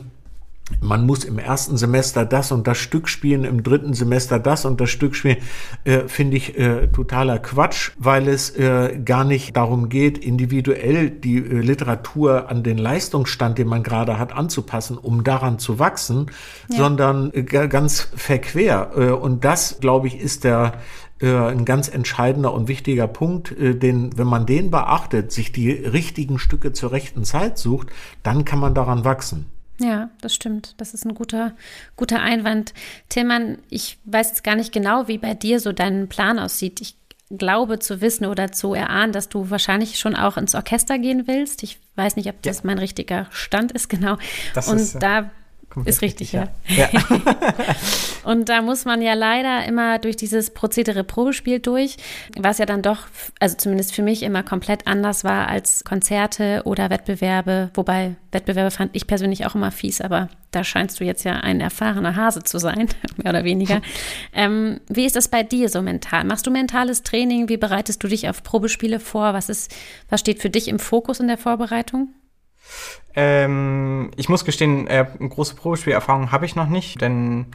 [0.82, 4.82] man muss im ersten Semester das und das Stück spielen, im dritten Semester das und
[4.82, 5.38] das Stück spielen,
[5.84, 11.38] äh, finde ich äh, totaler Quatsch, weil es äh, gar nicht darum geht, individuell die
[11.38, 16.32] äh, Literatur an den Leistungsstand, den man gerade hat, anzupassen, um daran zu wachsen,
[16.70, 16.78] ja.
[16.78, 18.92] sondern äh, ganz verquer.
[18.96, 20.74] Äh, und das, glaube ich, ist der
[21.22, 26.74] ein ganz entscheidender und wichtiger Punkt, den, wenn man den beachtet, sich die richtigen Stücke
[26.74, 27.88] zur rechten Zeit sucht,
[28.22, 29.46] dann kann man daran wachsen.
[29.80, 30.76] Ja, das stimmt.
[30.78, 31.54] Das ist ein guter,
[31.96, 32.74] guter Einwand.
[33.10, 36.80] Tillmann, ich weiß jetzt gar nicht genau, wie bei dir so dein Plan aussieht.
[36.82, 36.96] Ich
[37.30, 41.64] glaube zu wissen oder zu erahnen, dass du wahrscheinlich schon auch ins Orchester gehen willst.
[41.64, 42.64] Ich weiß nicht, ob das ja.
[42.66, 44.18] mein richtiger Stand ist, genau.
[44.54, 45.32] Das Und ist, da
[45.84, 46.48] ist richtig, ja.
[46.68, 46.88] ja.
[48.24, 51.98] und da muss man ja leider immer durch dieses Prozedere Probespiel durch,
[52.38, 53.08] was ja dann doch,
[53.40, 57.72] also zumindest für mich immer komplett anders war als Konzerte oder Wettbewerbe.
[57.74, 61.60] Wobei Wettbewerbe fand ich persönlich auch immer fies, aber da scheinst du jetzt ja ein
[61.60, 63.82] erfahrener Hase zu sein, mehr oder weniger.
[64.34, 66.24] ähm, wie ist das bei dir so mental?
[66.24, 67.50] Machst du mentales Training?
[67.50, 69.34] Wie bereitest du dich auf Probespiele vor?
[69.34, 69.76] Was ist,
[70.10, 72.10] was steht für dich im Fokus in der Vorbereitung?
[73.16, 77.48] Ähm, ich muss gestehen, äh, große Probespielerfahrung habe ich noch nicht, denn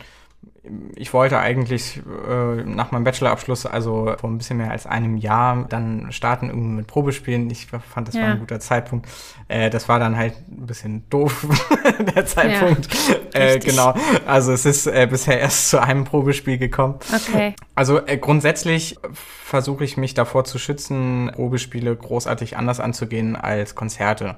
[0.95, 5.65] ich wollte eigentlich äh, nach meinem Bachelorabschluss, also vor ein bisschen mehr als einem Jahr,
[5.69, 7.49] dann starten irgendwie mit Probespielen.
[7.51, 8.23] Ich fand, das ja.
[8.23, 9.09] war ein guter Zeitpunkt.
[9.49, 11.47] Äh, das war dann halt ein bisschen doof,
[12.15, 12.89] der Zeitpunkt.
[13.35, 13.95] Ja, äh, genau.
[14.27, 16.97] Also es ist äh, bisher erst zu einem Probespiel gekommen.
[17.15, 17.55] Okay.
[17.75, 24.37] Also äh, grundsätzlich versuche ich mich davor zu schützen, Probespiele großartig anders anzugehen als Konzerte.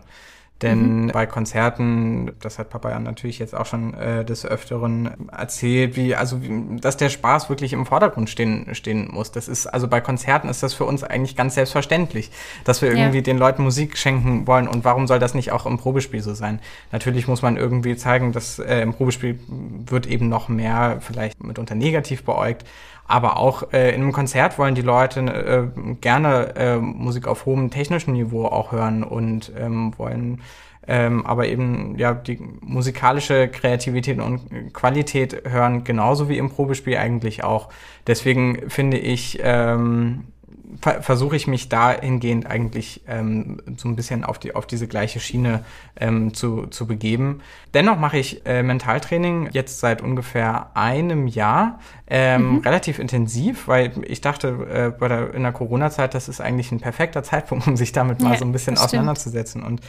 [0.63, 1.09] Denn mhm.
[1.09, 6.15] bei Konzerten, das hat Papa ja natürlich jetzt auch schon äh, des Öfteren erzählt, wie,
[6.15, 9.33] also, wie, dass der Spaß wirklich im Vordergrund stehen, stehen muss.
[9.33, 12.31] Das ist, also bei Konzerten ist das für uns eigentlich ganz selbstverständlich,
[12.65, 13.23] dass wir irgendwie ja.
[13.23, 14.69] den Leuten Musik schenken wollen.
[14.69, 16.61] Und warum soll das nicht auch im Probespiel so sein?
[16.93, 21.75] Natürlich muss man irgendwie zeigen, dass äh, im Probespiel wird eben noch mehr vielleicht mitunter
[21.75, 22.65] negativ beäugt.
[23.13, 27.69] Aber auch äh, in einem Konzert wollen die Leute äh, gerne äh, Musik auf hohem
[27.69, 30.41] technischen Niveau auch hören und ähm, wollen
[30.89, 37.45] ähm, aber eben ja die musikalische Kreativität und Qualität hören, genauso wie im Probespiel eigentlich
[37.45, 37.69] auch.
[38.07, 40.32] Deswegen finde ich, ähm,
[40.81, 45.65] versuche ich mich dahingehend eigentlich ähm, so ein bisschen auf, die, auf diese gleiche Schiene
[45.97, 47.41] ähm, zu, zu begeben.
[47.75, 52.59] Dennoch mache ich äh, Mentaltraining jetzt seit ungefähr einem Jahr ähm, mhm.
[52.59, 56.81] relativ intensiv, weil ich dachte äh, bei der, in der Corona-Zeit, das ist eigentlich ein
[56.81, 59.63] perfekter Zeitpunkt, um sich damit mal ja, so ein bisschen auseinanderzusetzen.
[59.63, 59.83] Und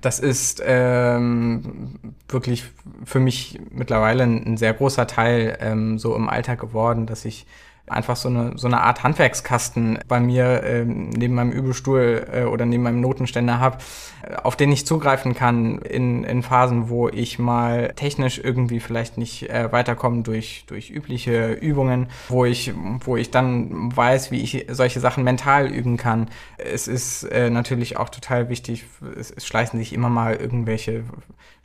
[0.00, 1.98] das ist ähm,
[2.28, 2.64] wirklich
[3.04, 7.46] für mich mittlerweile ein, ein sehr großer Teil ähm, so im Alltag geworden, dass ich
[7.90, 12.66] einfach so eine, so eine Art Handwerkskasten bei mir äh, neben meinem Übelstuhl äh, oder
[12.66, 13.78] neben meinem Notenständer habe,
[14.22, 19.18] äh, auf den ich zugreifen kann in, in Phasen, wo ich mal technisch irgendwie vielleicht
[19.18, 22.72] nicht äh, weiterkomme durch, durch übliche Übungen, wo ich,
[23.04, 26.28] wo ich dann weiß, wie ich solche Sachen mental üben kann.
[26.56, 28.84] Es ist äh, natürlich auch total wichtig,
[29.18, 31.04] es, es schleichen sich immer mal irgendwelche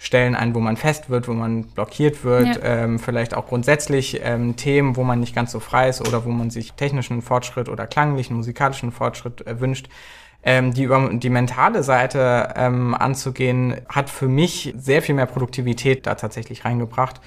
[0.04, 2.84] Stellen ein, wo man fest wird, wo man blockiert wird, ja.
[2.84, 6.30] ähm, vielleicht auch grundsätzlich ähm, Themen, wo man nicht ganz so frei ist oder wo
[6.30, 9.90] man sich technischen Fortschritt oder klanglichen, musikalischen Fortschritt äh, wünscht.
[10.46, 16.06] Ähm, die über die mentale Seite ähm, anzugehen, hat für mich sehr viel mehr Produktivität
[16.06, 17.22] da tatsächlich reingebracht.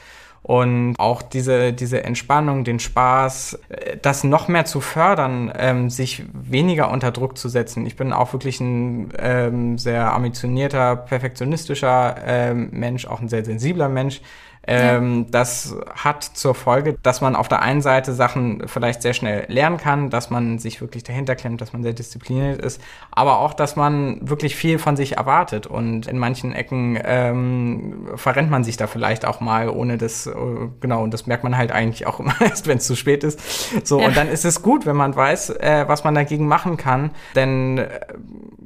[0.46, 6.22] Und auch diese, diese Entspannung, den Spaß, äh, das noch mehr zu fördern, ähm, sich
[6.32, 7.84] weniger unter Druck zu setzen.
[7.84, 13.88] Ich bin auch wirklich ein ähm, sehr ambitionierter, perfektionistischer ähm, Mensch, auch ein sehr sensibler
[13.88, 14.20] Mensch.
[14.66, 15.26] Ähm, ja.
[15.30, 19.76] Das hat zur Folge, dass man auf der einen Seite Sachen vielleicht sehr schnell lernen
[19.76, 23.76] kann, dass man sich wirklich dahinter klemmt, dass man sehr diszipliniert ist, aber auch, dass
[23.76, 28.86] man wirklich viel von sich erwartet und in manchen Ecken ähm, verrennt man sich da
[28.86, 30.32] vielleicht auch mal, ohne das, äh,
[30.80, 33.40] genau, und das merkt man halt eigentlich auch immer erst, wenn es zu spät ist.
[33.86, 34.08] So, ja.
[34.08, 37.78] und dann ist es gut, wenn man weiß, äh, was man dagegen machen kann, denn
[37.78, 37.88] äh,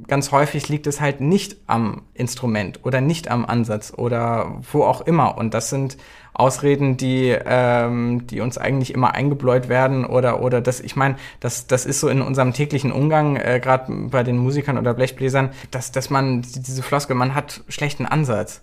[0.07, 5.01] ganz häufig liegt es halt nicht am Instrument oder nicht am Ansatz oder wo auch
[5.01, 5.97] immer und das sind
[6.33, 11.67] Ausreden, die, ähm, die uns eigentlich immer eingebläut werden oder oder das, ich meine, das,
[11.67, 15.91] das ist so in unserem täglichen Umgang, äh, gerade bei den Musikern oder Blechbläsern, dass,
[15.91, 18.61] dass man diese Floskel, man hat schlechten Ansatz.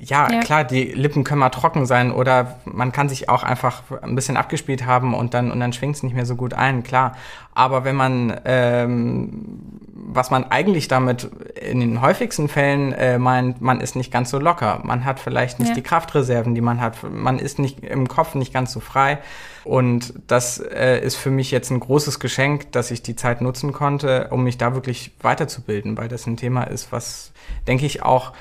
[0.00, 3.82] Ja, ja, klar, die Lippen können mal trocken sein oder man kann sich auch einfach
[4.02, 6.82] ein bisschen abgespielt haben und dann und dann schwingt es nicht mehr so gut ein,
[6.82, 7.16] klar.
[7.54, 9.80] Aber wenn man ähm,
[10.14, 14.38] was man eigentlich damit in den häufigsten Fällen äh, meint, man ist nicht ganz so
[14.38, 14.80] locker.
[14.84, 15.74] Man hat vielleicht nicht ja.
[15.74, 16.96] die Kraftreserven, die man hat.
[17.02, 19.18] Man ist nicht im Kopf nicht ganz so frei.
[19.64, 23.72] Und das äh, ist für mich jetzt ein großes Geschenk, dass ich die Zeit nutzen
[23.72, 27.32] konnte, um mich da wirklich weiterzubilden, weil das ein Thema ist, was,
[27.66, 28.32] denke ich, auch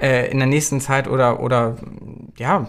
[0.00, 1.76] in der nächsten Zeit oder, oder
[2.38, 2.66] ja,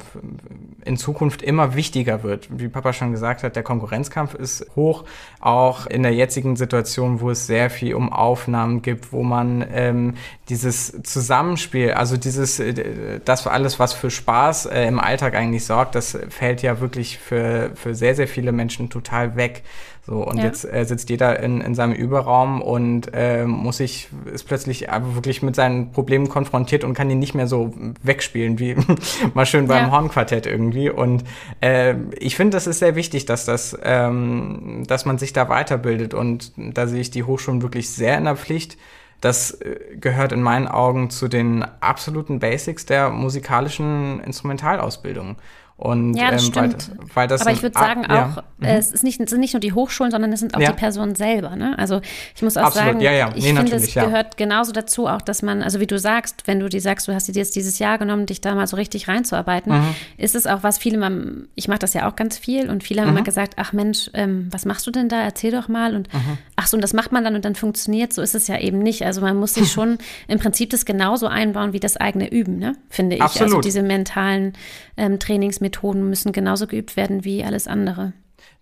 [0.84, 2.48] in Zukunft immer wichtiger wird.
[2.52, 5.06] Wie Papa schon gesagt hat, der Konkurrenzkampf ist hoch,
[5.40, 10.16] auch in der jetzigen Situation, wo es sehr viel um Aufnahmen gibt, wo man ähm,
[10.50, 15.96] dieses Zusammenspiel, also dieses, äh, das alles, was für Spaß äh, im Alltag eigentlich sorgt,
[15.96, 19.64] das fällt ja wirklich für, für sehr, sehr viele Menschen total weg.
[20.04, 20.46] So, und ja.
[20.46, 25.44] jetzt äh, sitzt jeder in, in seinem Überraum und äh, muss sich, ist plötzlich wirklich
[25.44, 27.72] mit seinen Problemen konfrontiert und kann die nicht mehr so
[28.02, 28.76] wegspielen, wie
[29.36, 29.92] mal schön beim ja.
[29.92, 30.90] Hornquartett irgendwie.
[30.90, 31.24] Und
[31.62, 36.16] äh, ich finde, das ist sehr wichtig, dass das, ähm, dass man sich da weiterbildet.
[36.16, 38.80] Und da sehe ich die Hochschulen wirklich sehr in der Pflicht.
[39.22, 45.36] Das äh, gehört in meinen Augen zu den absoluten Basics der musikalischen Instrumentalausbildung.
[45.82, 46.92] Und, ja, das ähm, stimmt.
[46.96, 48.44] Weil, weil das Aber ich würde sagen auch, ja.
[48.60, 48.68] Mhm.
[48.68, 50.70] es ist nicht, sind nicht nur die Hochschulen, sondern es sind auch ja.
[50.70, 51.56] die Personen selber.
[51.56, 51.76] Ne?
[51.80, 52.02] Also
[52.36, 52.88] ich muss auch Absolut.
[52.88, 55.98] sagen, ja, ich nee, finde, es gehört genauso dazu auch, dass man, also wie du
[55.98, 58.68] sagst, wenn du dir sagst, du hast dir jetzt dieses Jahr genommen, dich da mal
[58.68, 59.96] so richtig reinzuarbeiten, mhm.
[60.18, 63.02] ist es auch was viele, mal, ich mache das ja auch ganz viel und viele
[63.02, 63.18] haben mhm.
[63.18, 65.20] immer gesagt, ach Mensch, ähm, was machst du denn da?
[65.20, 65.96] Erzähl doch mal.
[65.96, 66.38] Und mhm.
[66.58, 68.14] ach so, und das macht man dann und dann funktioniert.
[68.14, 69.04] So ist es ja eben nicht.
[69.04, 72.76] Also man muss sich schon im Prinzip das genauso einbauen wie das eigene Üben, ne?
[72.88, 73.22] finde ich.
[73.24, 73.56] Also Absolut.
[73.56, 74.54] Also diese mentalen
[74.96, 75.71] ähm, Trainingsmethoden
[76.10, 78.14] müssen genauso geübt werden wie alles andere.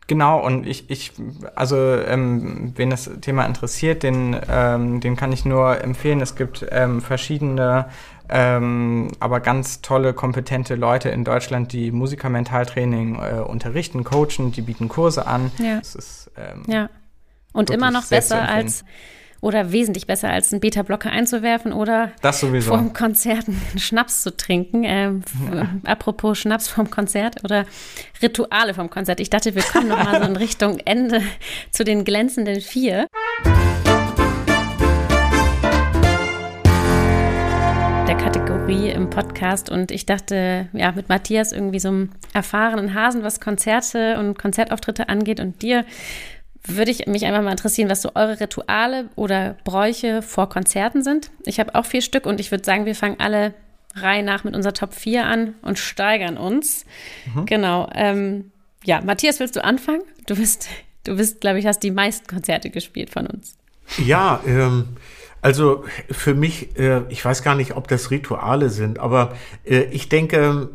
[0.10, 1.12] Genau, und ich, ich
[1.53, 6.20] also ähm, wen das Thema interessiert, den, ähm, den kann ich nur empfehlen.
[6.20, 7.89] Es gibt ähm, verschiedene,
[8.28, 14.89] ähm, aber ganz tolle, kompetente Leute in Deutschland, die Musikermentaltraining äh, unterrichten, coachen, die bieten
[14.89, 15.51] Kurse an.
[15.60, 15.78] Ja.
[15.78, 16.89] Ist, ähm, ja.
[17.53, 18.84] Und immer noch besser als
[19.42, 22.12] oder wesentlich besser als einen Beta-Blocker einzuwerfen oder
[22.62, 24.84] vor dem Konzert einen Schnaps zu trinken.
[24.84, 25.24] Ähm,
[25.54, 25.70] ja.
[25.86, 27.66] Apropos Schnaps vom Konzert oder
[28.22, 29.20] Rituale vom Konzert.
[29.20, 31.22] Ich dachte, wir kommen noch mal so in Richtung Ende
[31.72, 33.08] zu den glänzenden vier.
[38.10, 43.22] der Kategorie im Podcast und ich dachte, ja, mit Matthias irgendwie so einem erfahrenen Hasen,
[43.22, 45.86] was Konzerte und Konzertauftritte angeht und dir
[46.66, 51.32] würde ich mich einfach mal interessieren, was so eure Rituale oder Bräuche vor Konzerten sind.
[51.45, 53.53] Ich habe auch vier Stück und ich würde sagen, wir fangen alle
[53.95, 56.86] Reihe nach mit unserer Top 4 an und steigern uns.
[57.34, 57.45] Mhm.
[57.45, 57.89] Genau.
[57.93, 58.51] Ähm,
[58.84, 60.01] ja, Matthias, willst du anfangen?
[60.28, 60.68] Du bist,
[61.05, 63.57] du bist, glaube ich, hast die meisten Konzerte gespielt von uns.
[63.97, 64.89] Ja, ähm,
[65.41, 69.36] also für mich, äh, ich weiß gar nicht, ob das Rituale sind, aber
[69.66, 70.70] äh, ich denke,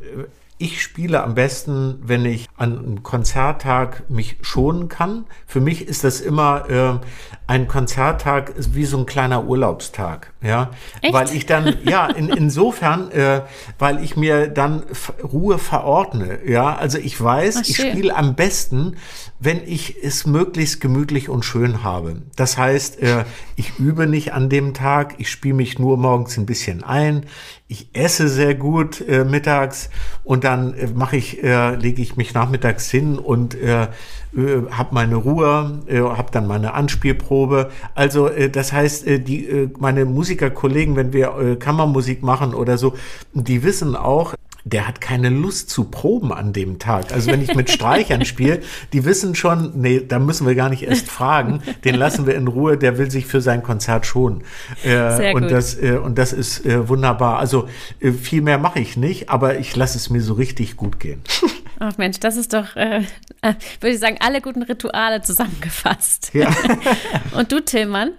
[0.56, 5.26] ich spiele am besten, wenn ich an einem Konzerttag mich schonen kann.
[5.46, 7.06] Für mich ist das immer äh,
[7.48, 10.70] ein Konzerttag wie so ein kleiner Urlaubstag, ja,
[11.02, 11.12] Echt?
[11.12, 13.42] weil ich dann ja in, insofern, äh,
[13.80, 14.84] weil ich mir dann
[15.24, 18.96] Ruhe verordne, ja, also ich weiß, Ach, ich spiele am besten,
[19.40, 22.22] wenn ich es möglichst gemütlich und schön habe.
[22.36, 23.24] Das heißt, äh,
[23.56, 27.26] ich übe nicht an dem Tag, ich spiele mich nur morgens ein bisschen ein,
[27.66, 29.88] ich esse sehr gut äh, mittags
[30.22, 33.88] und dann äh, mache ich, äh, lege ich mich nachmittags hin und äh, äh,
[34.70, 37.70] habe meine Ruhe, äh, habe dann meine Anspielprobe.
[37.94, 42.76] Also äh, das heißt, äh, die äh, meine Musikerkollegen, wenn wir äh, Kammermusik machen oder
[42.76, 42.94] so,
[43.32, 44.34] die wissen auch,
[44.64, 47.12] der hat keine Lust zu proben an dem Tag.
[47.12, 48.60] Also wenn ich mit Streichern spiele,
[48.92, 52.48] die wissen schon, nee, da müssen wir gar nicht erst fragen, den lassen wir in
[52.48, 54.42] Ruhe, der will sich für sein Konzert schonen.
[54.82, 55.52] Äh, Sehr und gut.
[55.52, 57.38] das äh, und das ist äh, wunderbar.
[57.38, 57.68] Also
[58.00, 61.20] äh, viel mehr mache ich nicht, aber ich lasse es mir so richtig gut gehen.
[61.78, 62.98] Ach Mensch, das ist doch, äh,
[63.42, 66.30] äh, würde ich sagen, alle guten Rituale zusammengefasst.
[66.32, 66.54] Ja.
[67.36, 68.12] Und du, Tillmann?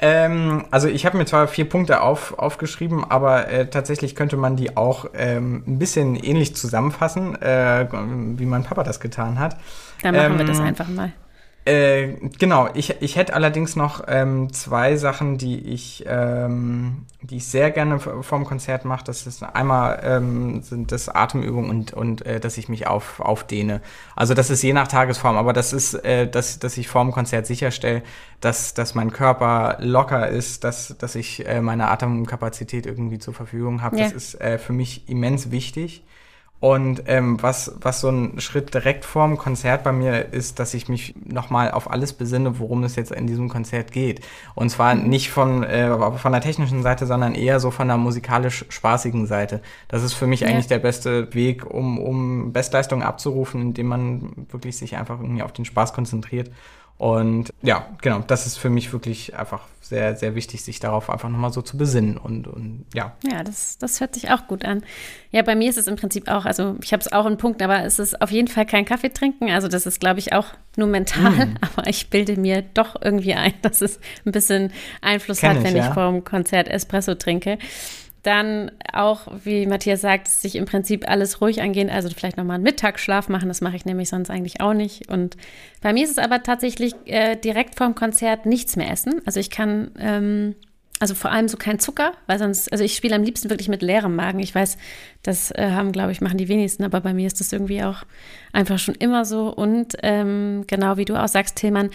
[0.00, 4.56] Ähm, also ich habe mir zwar vier Punkte auf, aufgeschrieben, aber äh, tatsächlich könnte man
[4.56, 7.86] die auch ähm, ein bisschen ähnlich zusammenfassen, äh,
[8.38, 9.56] wie mein Papa das getan hat.
[10.02, 11.12] Dann machen ähm, wir das ähm, einfach mal.
[11.68, 17.46] Äh, genau, ich, ich hätte allerdings noch ähm, zwei Sachen, die ich, ähm, die ich
[17.46, 19.04] sehr gerne vorm Konzert mache.
[19.04, 23.82] Das ist einmal ähm, sind das Atemübungen und, und äh, dass ich mich auf, aufdehne.
[24.16, 27.46] Also das ist je nach Tagesform, aber das ist, äh, dass, dass ich vorm Konzert
[27.46, 28.02] sicherstelle,
[28.40, 33.82] dass, dass mein Körper locker ist, dass, dass ich äh, meine Atemkapazität irgendwie zur Verfügung
[33.82, 33.98] habe.
[33.98, 34.04] Ja.
[34.04, 36.02] Das ist äh, für mich immens wichtig.
[36.60, 40.88] Und ähm, was, was so ein Schritt direkt vorm Konzert bei mir ist, dass ich
[40.88, 44.22] mich nochmal auf alles besinne, worum es jetzt in diesem Konzert geht.
[44.56, 45.08] Und zwar mhm.
[45.08, 49.60] nicht von, äh, von der technischen Seite, sondern eher so von der musikalisch spaßigen Seite.
[49.86, 50.48] Das ist für mich ja.
[50.48, 55.52] eigentlich der beste Weg, um, um Bestleistungen abzurufen, indem man wirklich sich einfach irgendwie auf
[55.52, 56.50] den Spaß konzentriert
[56.98, 61.28] und ja, genau, das ist für mich wirklich einfach sehr, sehr wichtig, sich darauf einfach
[61.28, 63.16] nochmal so zu besinnen und, und ja.
[63.22, 64.82] Ja, das, das hört sich auch gut an.
[65.30, 67.62] Ja, bei mir ist es im Prinzip auch, also ich habe es auch einen Punkt,
[67.62, 69.48] aber es ist auf jeden Fall kein Kaffee trinken.
[69.48, 70.46] Also das ist, glaube ich, auch
[70.76, 71.54] nur mental, mm.
[71.76, 75.64] aber ich bilde mir doch irgendwie ein, dass es ein bisschen Einfluss Kenn hat, ich,
[75.64, 75.88] wenn ja.
[75.88, 77.58] ich vor dem Konzert Espresso trinke.
[78.28, 82.64] Dann auch, wie Matthias sagt, sich im Prinzip alles ruhig angehen, also vielleicht nochmal einen
[82.64, 85.08] Mittagsschlaf machen, das mache ich nämlich sonst eigentlich auch nicht.
[85.08, 85.38] Und
[85.80, 89.22] bei mir ist es aber tatsächlich äh, direkt vorm Konzert nichts mehr essen.
[89.24, 90.56] Also ich kann, ähm,
[91.00, 93.80] also vor allem so kein Zucker, weil sonst, also ich spiele am liebsten wirklich mit
[93.80, 94.40] leerem Magen.
[94.40, 94.76] Ich weiß,
[95.22, 98.02] das äh, haben, glaube ich, machen die wenigsten, aber bei mir ist das irgendwie auch
[98.52, 99.48] einfach schon immer so.
[99.48, 101.88] Und ähm, genau wie du auch sagst, Tillmann,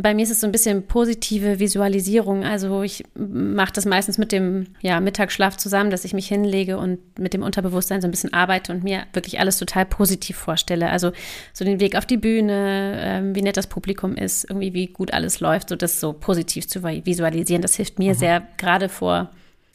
[0.00, 2.44] bei mir ist es so ein bisschen positive Visualisierung.
[2.44, 7.00] Also ich mache das meistens mit dem ja, Mittagsschlaf zusammen, dass ich mich hinlege und
[7.18, 10.88] mit dem Unterbewusstsein so ein bisschen arbeite und mir wirklich alles total positiv vorstelle.
[10.90, 11.10] Also
[11.52, 15.12] so den Weg auf die Bühne, ähm, wie nett das Publikum ist, irgendwie wie gut
[15.12, 17.62] alles läuft, so das so positiv zu visualisieren.
[17.62, 18.18] Das hilft mir mhm.
[18.18, 19.30] sehr, gerade vor,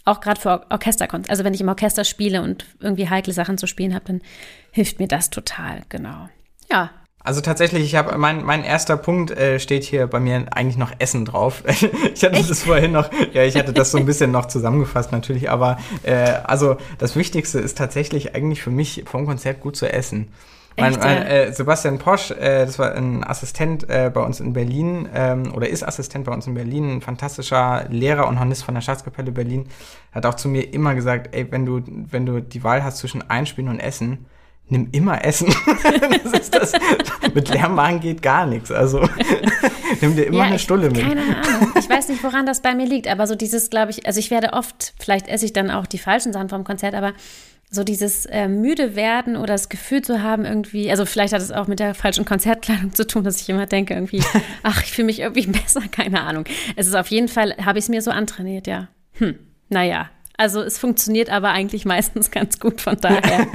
[0.06, 1.32] auch gerade vor Orchesterkonzerten.
[1.32, 4.22] Also wenn ich im Orchester spiele und irgendwie heikle Sachen zu spielen habe, dann
[4.72, 6.30] hilft mir das total, genau.
[6.72, 6.92] Ja,
[7.24, 10.92] also tatsächlich, ich habe mein, mein erster Punkt äh, steht hier bei mir eigentlich noch
[11.00, 11.64] Essen drauf.
[12.14, 12.50] ich hatte Echt?
[12.50, 16.34] das vorhin noch, ja, ich hatte das so ein bisschen noch zusammengefasst natürlich, aber äh,
[16.44, 20.28] also das Wichtigste ist tatsächlich eigentlich für mich vom Konzert gut zu essen.
[20.76, 25.08] Mein, mein, äh, Sebastian Posch, äh, das war ein Assistent äh, bei uns in Berlin
[25.14, 28.82] ähm, oder ist Assistent bei uns in Berlin, ein fantastischer Lehrer und Hornist von der
[28.82, 29.68] Staatskapelle Berlin,
[30.12, 33.30] hat auch zu mir immer gesagt, ey, wenn du wenn du die Wahl hast zwischen
[33.30, 34.26] Einspielen und Essen,
[34.70, 35.53] nimm immer Essen.
[36.32, 36.72] das das.
[37.34, 38.72] Mit leerem Magen geht gar nichts.
[38.72, 39.07] Also
[40.01, 41.01] nimm dir immer ja, eine Stulle mit.
[41.01, 41.74] Keine Ahnung.
[41.78, 44.32] Ich weiß nicht, woran das bei mir liegt, aber so dieses, glaube ich, also ich
[44.32, 47.14] werde oft, vielleicht esse ich dann auch die falschen Sachen vom Konzert, aber
[47.74, 51.51] so dieses äh, müde werden oder das Gefühl zu haben irgendwie, also vielleicht hat es
[51.51, 54.24] auch mit der falschen Konzertkleidung zu tun, dass ich immer denke irgendwie,
[54.64, 56.45] ach, ich fühle mich irgendwie besser, keine Ahnung.
[56.76, 58.89] Es ist auf jeden Fall, habe ich es mir so antrainiert, ja.
[59.14, 59.39] Hm,
[59.70, 63.47] naja, also es funktioniert aber eigentlich meistens ganz gut, von daher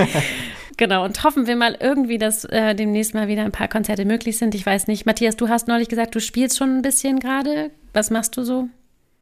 [0.78, 4.38] Genau, und hoffen wir mal irgendwie, dass äh, demnächst mal wieder ein paar Konzerte möglich
[4.38, 4.54] sind.
[4.54, 5.06] Ich weiß nicht.
[5.06, 7.72] Matthias, du hast neulich gesagt, du spielst schon ein bisschen gerade.
[7.92, 8.68] Was machst du so?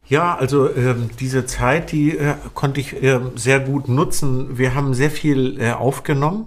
[0.07, 4.59] Ja, also äh, diese Zeit, die äh, konnte ich äh, sehr gut nutzen.
[4.59, 6.47] Wir haben sehr viel äh, aufgenommen.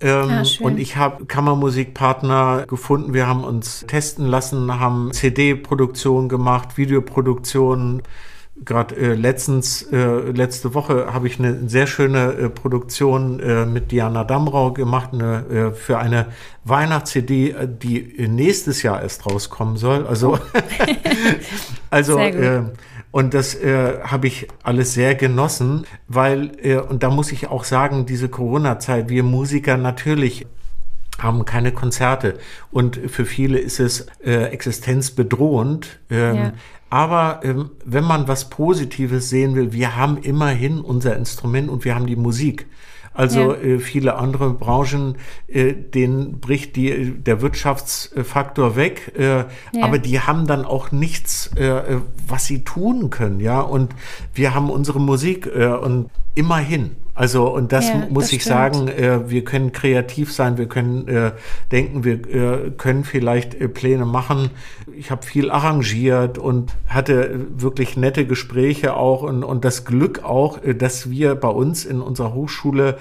[0.00, 3.14] Ähm, ah, und ich habe Kammermusikpartner gefunden.
[3.14, 8.02] Wir haben uns testen lassen, haben CD-Produktion gemacht, Videoproduktion
[8.64, 13.90] gerade äh, letztens, äh, letzte Woche habe ich eine sehr schöne äh, Produktion äh, mit
[13.90, 16.26] Diana Damrau gemacht, eine, äh, für eine
[16.64, 20.06] Weihnachts-CD, äh, die nächstes Jahr erst rauskommen soll.
[20.06, 20.38] Also,
[21.90, 22.64] also äh,
[23.12, 27.64] und das äh, habe ich alles sehr genossen, weil, äh, und da muss ich auch
[27.64, 30.46] sagen, diese Corona-Zeit, wir Musiker natürlich
[31.18, 32.38] haben keine Konzerte
[32.70, 35.98] und für viele ist es äh, existenzbedrohend.
[36.10, 36.52] Ähm, ja.
[36.90, 41.94] Aber ähm, wenn man was Positives sehen will, wir haben immerhin unser Instrument und wir
[41.94, 42.66] haben die Musik.
[43.12, 43.60] Also ja.
[43.60, 45.16] äh, viele andere Branchen,
[45.48, 49.46] äh, denen bricht die, der Wirtschaftsfaktor weg, äh, ja.
[49.80, 53.60] aber die haben dann auch nichts, äh, was sie tun können, ja.
[53.60, 53.94] Und
[54.34, 56.96] wir haben unsere Musik äh, und immerhin.
[57.14, 58.56] Also, und das ja, muss das ich stimmt.
[58.56, 61.32] sagen, äh, wir können kreativ sein, wir können äh,
[61.70, 64.50] denken, wir äh, können vielleicht äh, Pläne machen.
[64.96, 70.62] Ich habe viel arrangiert und hatte wirklich nette Gespräche auch und, und das Glück auch,
[70.64, 72.96] äh, dass wir bei uns in unserer Hochschule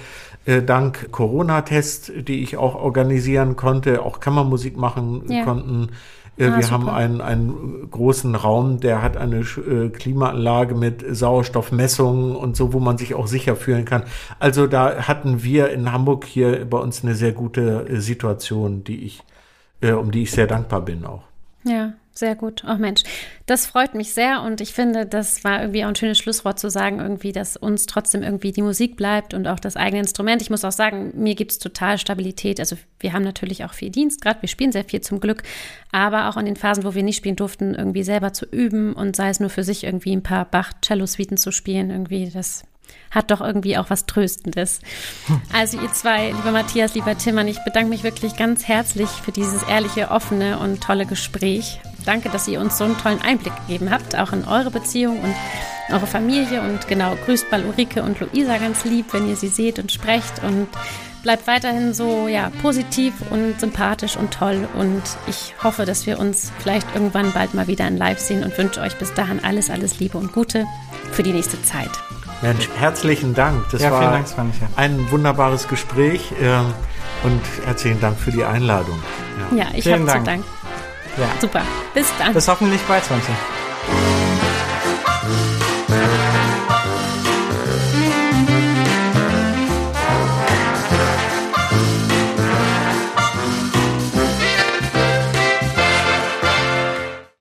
[0.45, 5.43] äh, dank Corona-Tests, die ich auch organisieren konnte, auch Kammermusik machen ja.
[5.43, 5.91] konnten, äh,
[6.48, 6.72] ah, wir super.
[6.72, 12.80] haben einen, einen großen Raum, der hat eine äh, Klimaanlage mit Sauerstoffmessungen und so, wo
[12.80, 14.04] man sich auch sicher fühlen kann.
[14.40, 19.04] Also da hatten wir in Hamburg hier bei uns eine sehr gute äh, Situation, die
[19.04, 19.22] ich,
[19.82, 21.24] um die ich sehr dankbar bin auch.
[21.64, 22.63] Ja, sehr gut.
[22.67, 23.03] Oh Mensch,
[23.45, 26.70] das freut mich sehr und ich finde, das war irgendwie auch ein schönes Schlusswort zu
[26.70, 30.41] sagen, irgendwie, dass uns trotzdem irgendwie die Musik bleibt und auch das eigene Instrument.
[30.41, 32.59] Ich muss auch sagen, mir gibt es total Stabilität.
[32.59, 35.43] Also wir haben natürlich auch viel Dienst, gerade wir spielen sehr viel zum Glück,
[35.91, 39.15] aber auch in den Phasen, wo wir nicht spielen durften, irgendwie selber zu üben und
[39.15, 42.63] sei es nur für sich irgendwie ein paar Bach-Cello-Suiten zu spielen, irgendwie, das
[43.12, 44.82] hat doch irgendwie auch was Tröstendes.
[45.54, 49.64] Also ihr zwei, lieber Matthias, lieber Timmern, ich bedanke mich wirklich ganz herzlich für dieses
[49.64, 51.82] ehrliche, offene und tolle Gespräch.
[52.06, 55.36] Danke, dass ihr uns so einen tollen Einblick gegeben habt, auch in eure Beziehung und
[55.92, 56.62] eure Familie.
[56.62, 60.44] Und genau, grüßt mal Ulrike und Luisa ganz lieb, wenn ihr sie seht und sprecht.
[60.44, 60.68] Und
[61.24, 64.68] bleibt weiterhin so ja, positiv und sympathisch und toll.
[64.76, 68.58] Und ich hoffe, dass wir uns vielleicht irgendwann bald mal wieder in Live sehen und
[68.58, 70.66] wünsche euch bis dahin alles, alles Liebe und Gute
[71.12, 71.92] für die nächste Zeit.
[72.42, 73.66] Mensch, herzlichen Dank.
[73.72, 74.26] Das ja, war Dank,
[74.76, 76.60] ein wunderbares Gespräch äh,
[77.26, 79.02] und herzlichen Dank für die Einladung.
[79.52, 80.46] Ja, ja ich habe zu Dank.
[81.18, 81.28] Ja.
[81.40, 81.62] Super.
[81.94, 82.34] Bis dann.
[82.34, 83.30] Bis hoffentlich bald, 20.